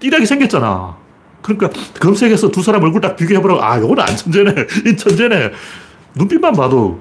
띠라게 0.00 0.24
생겼잖아. 0.24 0.96
그러니까 1.42 1.70
검색해서 2.00 2.50
두 2.50 2.62
사람 2.62 2.82
얼굴 2.82 3.00
딱 3.00 3.16
비교해보라고. 3.16 3.62
아, 3.62 3.78
요거는 3.78 4.02
안 4.02 4.16
천재네. 4.16 4.54
이 4.86 4.96
천재네. 4.96 5.52
눈빛만 6.14 6.52
봐도 6.52 7.00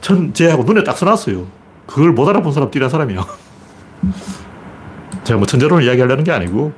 천재하고 0.00 0.64
눈에 0.64 0.84
딱 0.84 0.96
써놨어요. 0.96 1.46
그걸 1.86 2.12
못 2.12 2.28
알아본 2.28 2.52
사람 2.52 2.70
띠란 2.70 2.90
사람이야. 2.90 3.24
제가 5.24 5.38
뭐 5.38 5.46
천재론을 5.46 5.84
이야기하려는 5.84 6.24
게 6.24 6.32
아니고, 6.32 6.72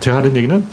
제가 0.00 0.18
하는 0.18 0.36
얘기는 0.36 0.64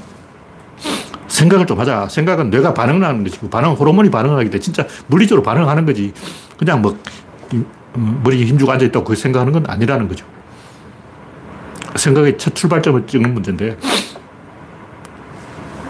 생각을 1.27 1.65
좀 1.65 1.79
하자. 1.79 2.07
생각은 2.09 2.49
뇌가 2.49 2.73
반응을 2.73 3.03
하는 3.03 3.23
것이고, 3.23 3.49
반응, 3.49 3.73
호르몬이 3.73 4.09
반응을 4.09 4.38
하기 4.38 4.49
때문에 4.49 4.59
진짜 4.59 4.88
물리적으로 5.07 5.43
반응하는 5.43 5.86
거지. 5.86 6.13
그냥 6.57 6.82
뭐, 6.82 6.97
음, 7.53 8.21
머리에 8.23 8.45
힘주고 8.45 8.71
앉아있다고 8.71 9.05
그 9.05 9.15
생각하는 9.15 9.53
건 9.53 9.65
아니라는 9.67 10.07
거죠. 10.07 10.25
생각의 11.95 12.38
첫 12.38 12.55
출발점을 12.55 13.07
찍는 13.07 13.34
문제인데, 13.34 13.77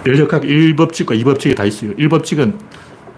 인력학 0.10 0.43
1법칙과 0.43 1.22
2법칙이 1.22 1.55
다 1.55 1.66
있어요. 1.66 1.93
1법칙은 1.95 2.57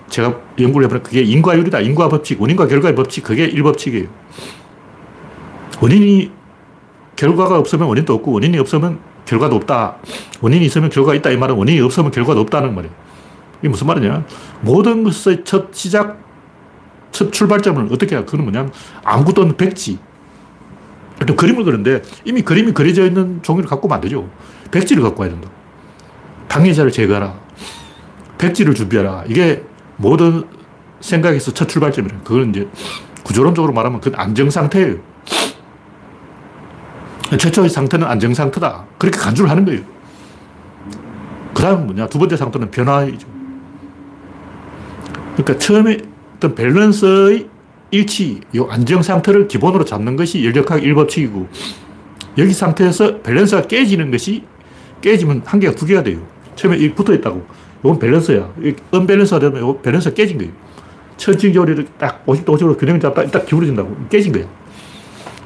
제가 0.10 0.39
연구를 0.60 0.86
해보면 0.86 1.04
그게 1.04 1.22
인과율이다. 1.22 1.80
인과 1.80 2.10
법칙, 2.10 2.42
원인과 2.42 2.68
결과의 2.68 2.96
법칙, 2.96 3.24
그게 3.24 3.50
1법칙이에요. 3.50 4.08
원인이, 5.82 6.32
결과가 7.16 7.58
없으면 7.58 7.88
원인도 7.88 8.14
없고, 8.16 8.34
원인이 8.34 8.58
없으면 8.60 9.00
결과도 9.26 9.56
없다. 9.56 9.98
원인이 10.42 10.66
있으면 10.66 10.89
결과가 10.89 11.16
있다. 11.16 11.32
이 11.32 11.38
말은 11.38 11.56
원인이 11.56 11.80
없으면 11.80 12.12
결과도 12.12 12.42
없다는 12.42 12.76
말이에요. 12.76 12.94
이게 13.60 13.70
무슨 13.70 13.88
말이냐. 13.88 14.26
모든 14.62 15.04
것의 15.04 15.44
첫 15.46 15.74
시작, 15.74 16.20
첫 17.12 17.32
출발점을 17.32 17.88
어떻게 17.92 18.16
해야 18.16 18.26
그건 18.26 18.42
뭐냐면 18.42 18.72
아무 19.04 19.34
또는 19.34 19.56
백지. 19.56 20.00
또 21.26 21.36
그림을 21.36 21.64
그리는데 21.64 22.02
이미 22.26 22.42
그림이 22.42 22.74
그려져 22.74 23.06
있는 23.06 23.42
종이를 23.44 23.70
갖고 23.70 23.88
오면 23.88 23.96
안 23.96 24.02
되죠. 24.02 24.28
백지를 24.72 25.04
갖고 25.04 25.22
와야 25.22 25.30
된다. 25.32 25.50
방해자를 26.52 26.91
제거하라. 26.91 27.34
백지를 28.38 28.76
준비하라. 28.76 29.24
이게 29.28 29.64
모든 29.95 30.43
생각에서 30.99 31.54
첫 31.54 31.70
출발점이에요. 31.70 32.22
그건 32.26 32.49
이제 32.49 32.68
구조론적으로 33.24 33.72
말하면 33.72 34.02
그건 34.02 34.20
안정상태예요. 34.20 34.97
최초의 37.39 37.70
상태는 37.70 38.06
안정상태다. 38.06 38.86
그렇게 38.97 39.18
간주를 39.18 39.49
하는 39.49 39.64
거예요. 39.64 39.82
그 41.54 41.64
다음은 41.64 41.86
뭐냐? 41.86 42.08
두 42.08 42.20
번째 42.20 42.36
상태는 42.36 42.70
변화이죠. 42.70 43.26
그러니까 45.38 45.58
처음에 45.58 45.99
어떤 46.36 46.54
밸런스의 46.54 47.47
일치, 47.91 48.41
이 48.54 48.66
안정 48.70 49.02
상태를 49.02 49.47
기본으로 49.47 49.86
잡는 49.86 50.18
것이 50.18 50.43
열역학 50.43 50.82
1법칙이고, 50.82 51.47
여기 52.38 52.54
상태에서 52.54 53.22
밸런스가 53.22 53.64
깨지는 53.64 54.12
것이 54.12 54.43
깨지면 54.99 55.43
한 55.45 55.60
개가 55.62 55.76
두 55.76 55.86
개가 55.86 56.04
돼요. 56.04 56.30
처음에 56.56 56.78
이 56.78 56.93
붙어 56.93 57.14
있다고. 57.14 57.45
이건 57.84 57.99
밸런스야. 57.99 58.54
언밸런스가 58.91 59.39
되면 59.39 59.64
이 59.64 59.76
밸런스가 59.82 60.14
깨진 60.16 60.38
거예요. 60.38 60.52
천칭저울을 61.18 61.88
딱 61.97 62.26
50도 62.26 62.45
50으로 62.45 62.78
균형 62.78 62.99
잡다 62.99 63.26
딱 63.28 63.45
기울어진다고. 63.45 63.95
깨진 64.10 64.34
거야. 64.34 64.45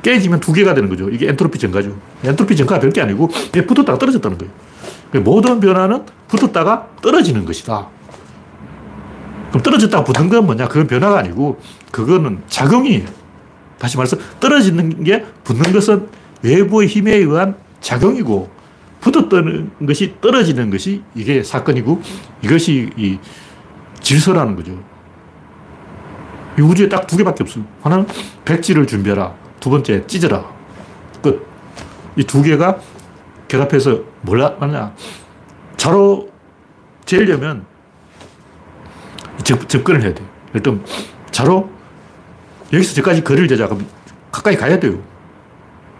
깨지면 0.01 0.39
두 0.39 0.53
개가 0.53 0.73
되는 0.73 0.87
거죠. 0.87 1.09
이게 1.09 1.27
엔트로피 1.29 1.57
증가죠. 1.57 1.97
엔트로피 2.23 2.55
증가가 2.55 2.79
별게 2.79 3.01
아니고 3.01 3.27
붙었다가 3.27 3.97
떨어졌다는 3.97 4.37
거예요. 4.37 4.53
그러니까 5.09 5.31
모든 5.31 5.59
변화는 5.59 6.03
붙었다가 6.27 6.89
떨어지는 7.01 7.43
것이다. 7.45 7.87
그럼 9.49 9.63
떨어졌다가 9.63 10.03
붙은 10.03 10.29
건 10.29 10.45
뭐냐? 10.45 10.67
그건 10.67 10.87
변화가 10.87 11.17
아니고 11.19 11.59
그거는 11.91 12.41
작용이에요. 12.47 13.05
다시 13.79 13.97
말해서 13.97 14.17
떨어지는 14.39 15.03
게 15.03 15.25
붙는 15.43 15.71
것은 15.71 16.07
외부의 16.43 16.87
힘에 16.87 17.15
의한 17.15 17.55
작용이고 17.81 18.49
붙었다는 19.05 19.85
것이 19.85 20.15
떨어지는 20.19 20.71
것이 20.71 21.03
이게 21.13 21.43
사건이고 21.43 22.01
이것이 22.41 22.89
이 22.97 23.19
질서라는 24.01 24.55
거죠. 24.55 24.71
이 26.57 26.61
우주에 26.61 26.89
딱 26.89 27.05
두 27.05 27.15
개밖에 27.17 27.43
없어요. 27.43 27.63
하나는 27.83 28.07
백지를 28.45 28.87
준비해라. 28.87 29.35
두 29.59 29.69
번째, 29.69 30.05
찢어라. 30.07 30.43
끝. 31.21 31.45
이 32.15 32.23
두 32.23 32.41
개가 32.41 32.79
결합해서 33.47 34.01
뭘 34.21 34.41
하냐. 34.41 34.93
자로 35.77 36.29
재려면 37.05 37.65
접, 39.43 39.69
접근을 39.69 40.01
해야 40.01 40.13
돼요. 40.15 40.27
일단 40.55 40.83
자로 41.29 41.69
여기서 42.73 42.95
저까지 42.95 43.23
거리를 43.23 43.47
재자. 43.49 43.67
그럼 43.67 43.85
가까이 44.31 44.55
가야 44.55 44.79
돼요. 44.79 44.99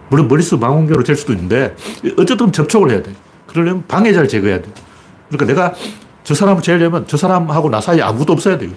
물론 0.10 0.28
머릿속 0.28 0.60
망원경으로 0.60 1.04
잴 1.04 1.16
수도 1.16 1.34
있는데 1.34 1.76
어쨌든 2.18 2.52
접촉을 2.52 2.92
해야 2.92 3.02
돼. 3.02 3.14
그러려면 3.48 3.84
방해자를 3.88 4.28
제거해야 4.28 4.62
돼. 4.62 4.70
그러니까 5.30 5.46
내가 5.46 5.74
저 6.24 6.34
사람을 6.34 6.62
제려면 6.62 7.06
저 7.08 7.18
사람하고 7.18 7.70
나 7.70 7.82
사이에 7.82 8.02
아무도 8.02 8.34
없어야 8.34 8.58
돼요. 8.58 8.72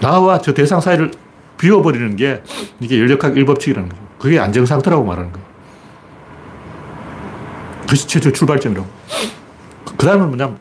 나와 0.00 0.38
저 0.38 0.52
대상 0.52 0.80
사이를 0.80 1.10
비워버리는 1.58 2.16
게 2.16 2.42
이게 2.80 2.98
연력학 2.98 3.36
일법칙이라는 3.36 3.88
거죠. 3.88 4.02
그게 4.18 4.38
안정상태라고 4.38 5.04
말하는 5.04 5.32
거예요. 5.32 5.46
그것이 7.82 8.08
최초 8.08 8.32
출발점이라고. 8.32 8.88
그 9.96 10.06
다음은 10.06 10.28
뭐냐면, 10.28 10.58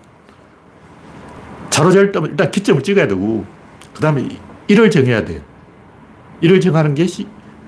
자로재를 1.69 2.11
뜨면 2.11 2.31
일단 2.31 2.51
기점을 2.51 2.83
찍어야 2.83 3.07
되고, 3.07 3.45
그 3.93 4.01
다음에 4.01 4.27
일을 4.67 4.91
정해야 4.91 5.25
돼. 5.25 5.41
일을 6.41 6.61
정하는 6.61 6.93
것 6.93 7.07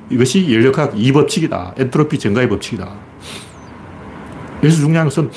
이, 0.09 0.15
이것이 0.15 0.53
연력학 0.53 0.95
2법칙이다. 0.95 1.79
엔트로피 1.79 2.19
증가의 2.19 2.49
법칙이다. 2.49 2.89
여기서 4.63 4.81
중요한 4.81 5.07
것은 5.07 5.29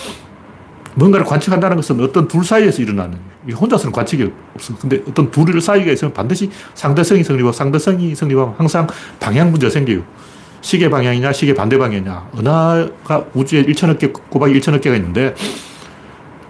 뭔가를 0.94 1.24
관측한다는 1.24 1.76
것은 1.76 2.00
어떤 2.00 2.26
둘 2.26 2.44
사이에서 2.44 2.82
일어나는 2.82 3.18
혼자서는 3.52 3.92
관측이 3.92 4.30
없어. 4.54 4.74
근데 4.78 5.00
어떤 5.08 5.30
둘 5.30 5.60
사이가 5.60 5.92
있으면 5.92 6.12
반드시 6.12 6.50
상대성이 6.74 7.22
성립하고 7.22 7.52
상대성이 7.52 8.14
성립하면 8.14 8.54
항상 8.58 8.86
방향 9.20 9.50
문제가 9.50 9.70
생겨요. 9.70 10.02
시계 10.60 10.90
방향이냐, 10.90 11.32
시계 11.32 11.54
반대 11.54 11.78
방향이냐. 11.78 12.30
은하가 12.38 13.26
우주에 13.32 13.64
1천억 13.64 13.98
개, 13.98 14.08
꼬박이 14.08 14.58
1천억 14.58 14.80
개가 14.80 14.96
있는데 14.96 15.34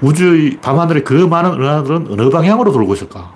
우주의 0.00 0.56
밤하늘에 0.62 1.02
그 1.02 1.12
많은 1.12 1.52
은하들은 1.60 2.06
어느 2.10 2.30
방향으로 2.30 2.72
돌고 2.72 2.94
있을까? 2.94 3.34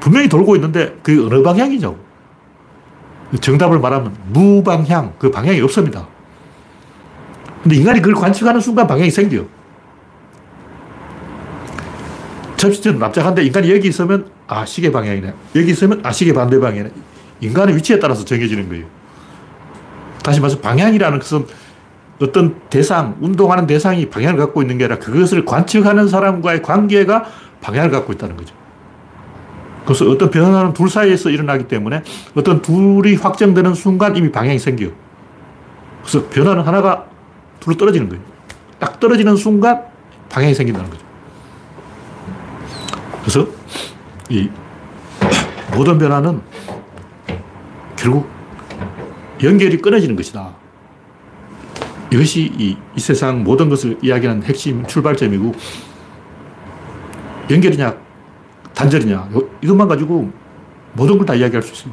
분명히 0.00 0.28
돌고 0.28 0.56
있는데 0.56 0.98
그 1.02 1.26
어느 1.26 1.42
방향이냐고. 1.42 2.05
정답을 3.40 3.78
말하면 3.78 4.16
무방향, 4.28 5.14
그 5.18 5.30
방향이 5.30 5.60
없습니다. 5.62 6.06
근데 7.62 7.76
인간이 7.76 8.00
그걸 8.00 8.14
관측하는 8.14 8.60
순간 8.60 8.86
방향이 8.86 9.10
생겨요. 9.10 9.46
접시처럼 12.56 12.98
납작한데 12.98 13.44
인간이 13.44 13.70
여기 13.70 13.88
있으면 13.88 14.30
아 14.46 14.64
시계 14.64 14.90
방향이네. 14.90 15.34
여기 15.56 15.70
있으면 15.72 16.00
아 16.04 16.12
시계 16.12 16.32
반대 16.32 16.58
방향이네. 16.58 16.90
인간의 17.40 17.76
위치에 17.76 17.98
따라서 17.98 18.24
정해지는 18.24 18.68
거예요. 18.68 18.86
다시 20.22 20.40
말해서 20.40 20.60
방향이라는 20.60 21.18
것은 21.18 21.46
어떤 22.20 22.58
대상, 22.70 23.16
운동하는 23.20 23.66
대상이 23.66 24.08
방향을 24.08 24.38
갖고 24.38 24.62
있는 24.62 24.78
게 24.78 24.84
아니라 24.84 24.98
그것을 24.98 25.44
관측하는 25.44 26.08
사람과의 26.08 26.62
관계가 26.62 27.26
방향을 27.60 27.90
갖고 27.90 28.12
있다는 28.12 28.36
거죠. 28.36 28.54
그래서 29.86 30.04
어떤 30.10 30.30
변화는 30.30 30.72
둘 30.72 30.90
사이에서 30.90 31.30
일어나기 31.30 31.68
때문에 31.68 32.02
어떤 32.34 32.60
둘이 32.60 33.14
확정되는 33.14 33.74
순간 33.74 34.16
이미 34.16 34.32
방향이 34.32 34.58
생겨요. 34.58 34.90
그래서 36.02 36.28
변화는 36.28 36.64
하나가 36.64 37.06
둘로 37.60 37.76
떨어지는 37.76 38.08
거예요. 38.08 38.22
딱 38.80 38.98
떨어지는 38.98 39.36
순간 39.36 39.84
방향이 40.28 40.54
생긴다는 40.54 40.90
거죠. 40.90 41.06
그래서 43.20 43.46
이 44.28 44.50
모든 45.72 45.98
변화는 45.98 46.40
결국 47.96 48.28
연결이 49.42 49.76
끊어지는 49.78 50.16
것이다. 50.16 50.54
이것이 52.12 52.52
이, 52.56 52.76
이 52.96 53.00
세상 53.00 53.44
모든 53.44 53.68
것을 53.68 53.98
이야기하는 54.02 54.42
핵심 54.42 54.84
출발점이고 54.86 55.54
연결이냐 57.50 58.05
단절이냐 58.76 59.28
이것만 59.62 59.88
가지고 59.88 60.30
모든 60.92 61.18
걸 61.18 61.26
다 61.26 61.34
이야기할 61.34 61.62
수 61.62 61.72
있어요. 61.72 61.92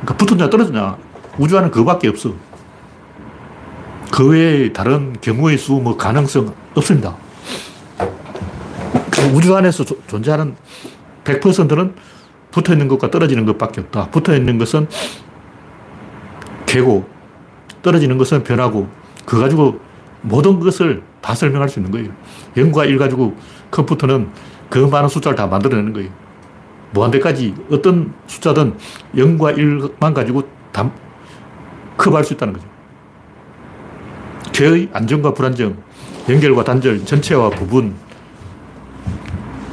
그러니까 0.00 0.16
붙었냐 0.16 0.48
떨어졌냐 0.50 0.96
우주 1.38 1.58
안은 1.58 1.70
그거밖에 1.70 2.08
없어. 2.08 2.32
그 4.10 4.28
외에 4.28 4.72
다른 4.72 5.14
경우의 5.20 5.58
수, 5.58 5.72
뭐 5.74 5.96
가능성 5.96 6.54
없습니다. 6.74 7.16
우주 9.34 9.54
안에서 9.54 9.84
조, 9.84 9.96
존재하는 10.06 10.56
100%는 11.24 11.94
붙어 12.50 12.72
있는 12.72 12.88
것과 12.88 13.10
떨어지는 13.10 13.44
것밖에 13.44 13.82
없다. 13.82 14.08
붙어 14.10 14.34
있는 14.34 14.56
것은 14.58 14.88
개고, 16.66 17.06
떨어지는 17.82 18.16
것은 18.16 18.42
변하고, 18.42 18.88
그 19.26 19.38
가지고 19.38 19.78
모든 20.22 20.58
것을 20.58 21.02
다 21.20 21.34
설명할 21.34 21.68
수 21.68 21.78
있는 21.78 21.92
거예요. 21.92 22.10
0과 22.56 22.88
1 22.88 22.98
가지고 22.98 23.36
컴퓨터는 23.70 24.28
그 24.70 24.78
많은 24.78 25.08
숫자를 25.08 25.36
다 25.36 25.46
만들어내는 25.46 25.92
거예요. 25.92 26.10
무한대까지 26.92 27.54
어떤 27.70 28.14
숫자든 28.26 28.74
0과 29.14 29.56
1만 29.56 30.14
가지고 30.14 30.42
다 30.72 30.90
커버할 31.96 32.24
수 32.24 32.34
있다는 32.34 32.54
거죠. 32.54 32.66
개의 34.52 34.88
안정과 34.92 35.34
불안정, 35.34 35.76
연결과 36.28 36.64
단절, 36.64 37.04
전체와 37.04 37.50
부분, 37.50 37.94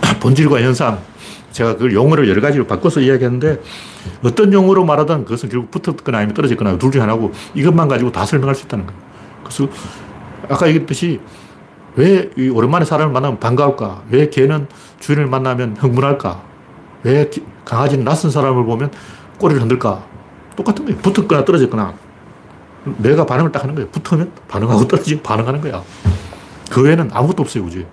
본질과 0.19 0.61
현상. 0.61 0.99
제가 1.51 1.77
그 1.77 1.93
용어를 1.93 2.27
여러 2.27 2.41
가지로 2.41 2.67
바꿔서 2.67 2.99
이야기하는데 2.99 3.61
어떤 4.23 4.51
용어로 4.51 4.83
말하든 4.83 5.23
그것은 5.23 5.47
결국 5.47 5.71
붙었거나 5.71 6.17
아니면 6.17 6.33
떨어졌거나 6.33 6.77
둘 6.77 6.91
중에 6.91 6.99
하나고 6.99 7.31
이것만 7.53 7.87
가지고 7.87 8.11
다 8.11 8.25
설명할 8.25 8.55
수 8.55 8.65
있다는 8.65 8.85
거예요. 8.85 9.01
그래서 9.41 9.69
아까 10.49 10.67
얘기했듯이 10.67 11.21
왜 11.95 12.29
오랜만에 12.51 12.85
사람을 12.85 13.13
만나면 13.13 13.39
반가울까? 13.39 14.03
왜 14.09 14.29
개는 14.29 14.67
주인을 14.99 15.27
만나면 15.27 15.77
흥분할까? 15.77 16.41
왜 17.03 17.29
강아지는 17.63 18.03
낯선 18.03 18.31
사람을 18.31 18.65
보면 18.65 18.91
꼬리를 19.39 19.61
흔들까? 19.61 20.03
똑같은 20.55 20.85
거예요. 20.85 20.99
붙었거나 21.01 21.45
떨어졌거나. 21.45 21.93
내가 22.97 23.25
반응을 23.25 23.51
딱 23.51 23.63
하는 23.63 23.75
거예요. 23.75 23.89
붙으면 23.89 24.31
반응하고 24.47 24.87
떨어지면 24.87 25.23
반응하는 25.23 25.61
거야. 25.61 25.81
그 26.69 26.81
외에는 26.83 27.09
아무것도 27.13 27.43
없어요, 27.43 27.63
우주에. 27.63 27.85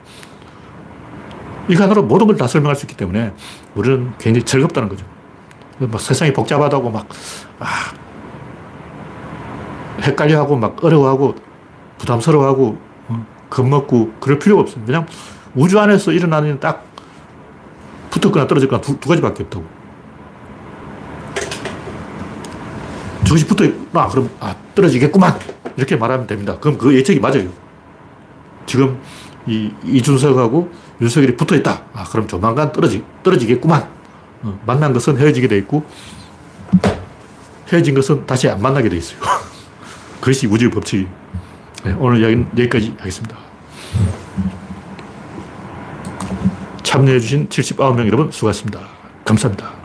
인간으로 1.68 2.02
모든 2.02 2.26
걸 2.26 2.36
다 2.36 2.46
설명할 2.46 2.74
수 2.74 2.84
있기 2.84 2.96
때문에 2.96 3.32
우리는 3.74 4.12
굉장히 4.18 4.44
즐겁다는 4.44 4.88
거죠. 4.88 5.06
막 5.78 6.00
세상이 6.00 6.32
복잡하다고 6.32 6.90
막, 6.90 7.06
아, 7.60 7.66
헷갈려하고 10.02 10.56
막 10.56 10.82
어려워하고 10.84 11.34
부담스러워하고 11.98 12.66
어, 12.66 12.91
겁먹고 13.52 14.14
그럴 14.18 14.38
필요가 14.38 14.62
없어요. 14.62 14.84
그냥 14.84 15.06
우주 15.54 15.78
안에서 15.78 16.12
일어나는 16.12 16.58
딱 16.58 16.86
붙었거나 18.10 18.46
떨어졌거나 18.46 18.80
두, 18.80 18.98
두 18.98 19.08
가지밖에 19.08 19.44
없다고. 19.44 19.64
저것이 23.24 23.46
붙어 23.46 23.64
있구나. 23.64 24.08
그럼, 24.08 24.30
아, 24.40 24.54
떨어지겠구만. 24.74 25.38
이렇게 25.76 25.96
말하면 25.96 26.26
됩니다. 26.26 26.58
그럼 26.58 26.76
그 26.76 26.94
예측이 26.94 27.20
맞아요. 27.20 27.48
지금 28.66 28.98
이 29.46 29.70
이준석하고 29.84 30.70
윤석열이 31.00 31.36
붙어 31.36 31.56
있다. 31.56 31.82
아, 31.94 32.04
그럼 32.04 32.28
조만간 32.28 32.72
떨어지, 32.72 33.02
떨어지겠구만. 33.22 33.88
어, 34.42 34.60
만난 34.66 34.92
것은 34.92 35.16
헤어지게 35.18 35.48
돼 35.48 35.56
있고, 35.58 35.84
헤어진 37.72 37.94
것은 37.94 38.26
다시 38.26 38.48
안 38.48 38.60
만나게 38.60 38.88
돼 38.88 38.96
있어요. 38.96 39.18
그것이 40.20 40.46
우주의 40.46 40.70
법칙이. 40.70 41.06
네, 41.84 41.92
오늘 41.98 42.22
여기, 42.22 42.44
여기까지 42.62 42.94
하겠습니다. 42.98 43.36
참여해주신 46.82 47.48
79명 47.48 48.06
여러분 48.06 48.30
수고하셨습니다. 48.30 48.80
감사합니다. 49.24 49.81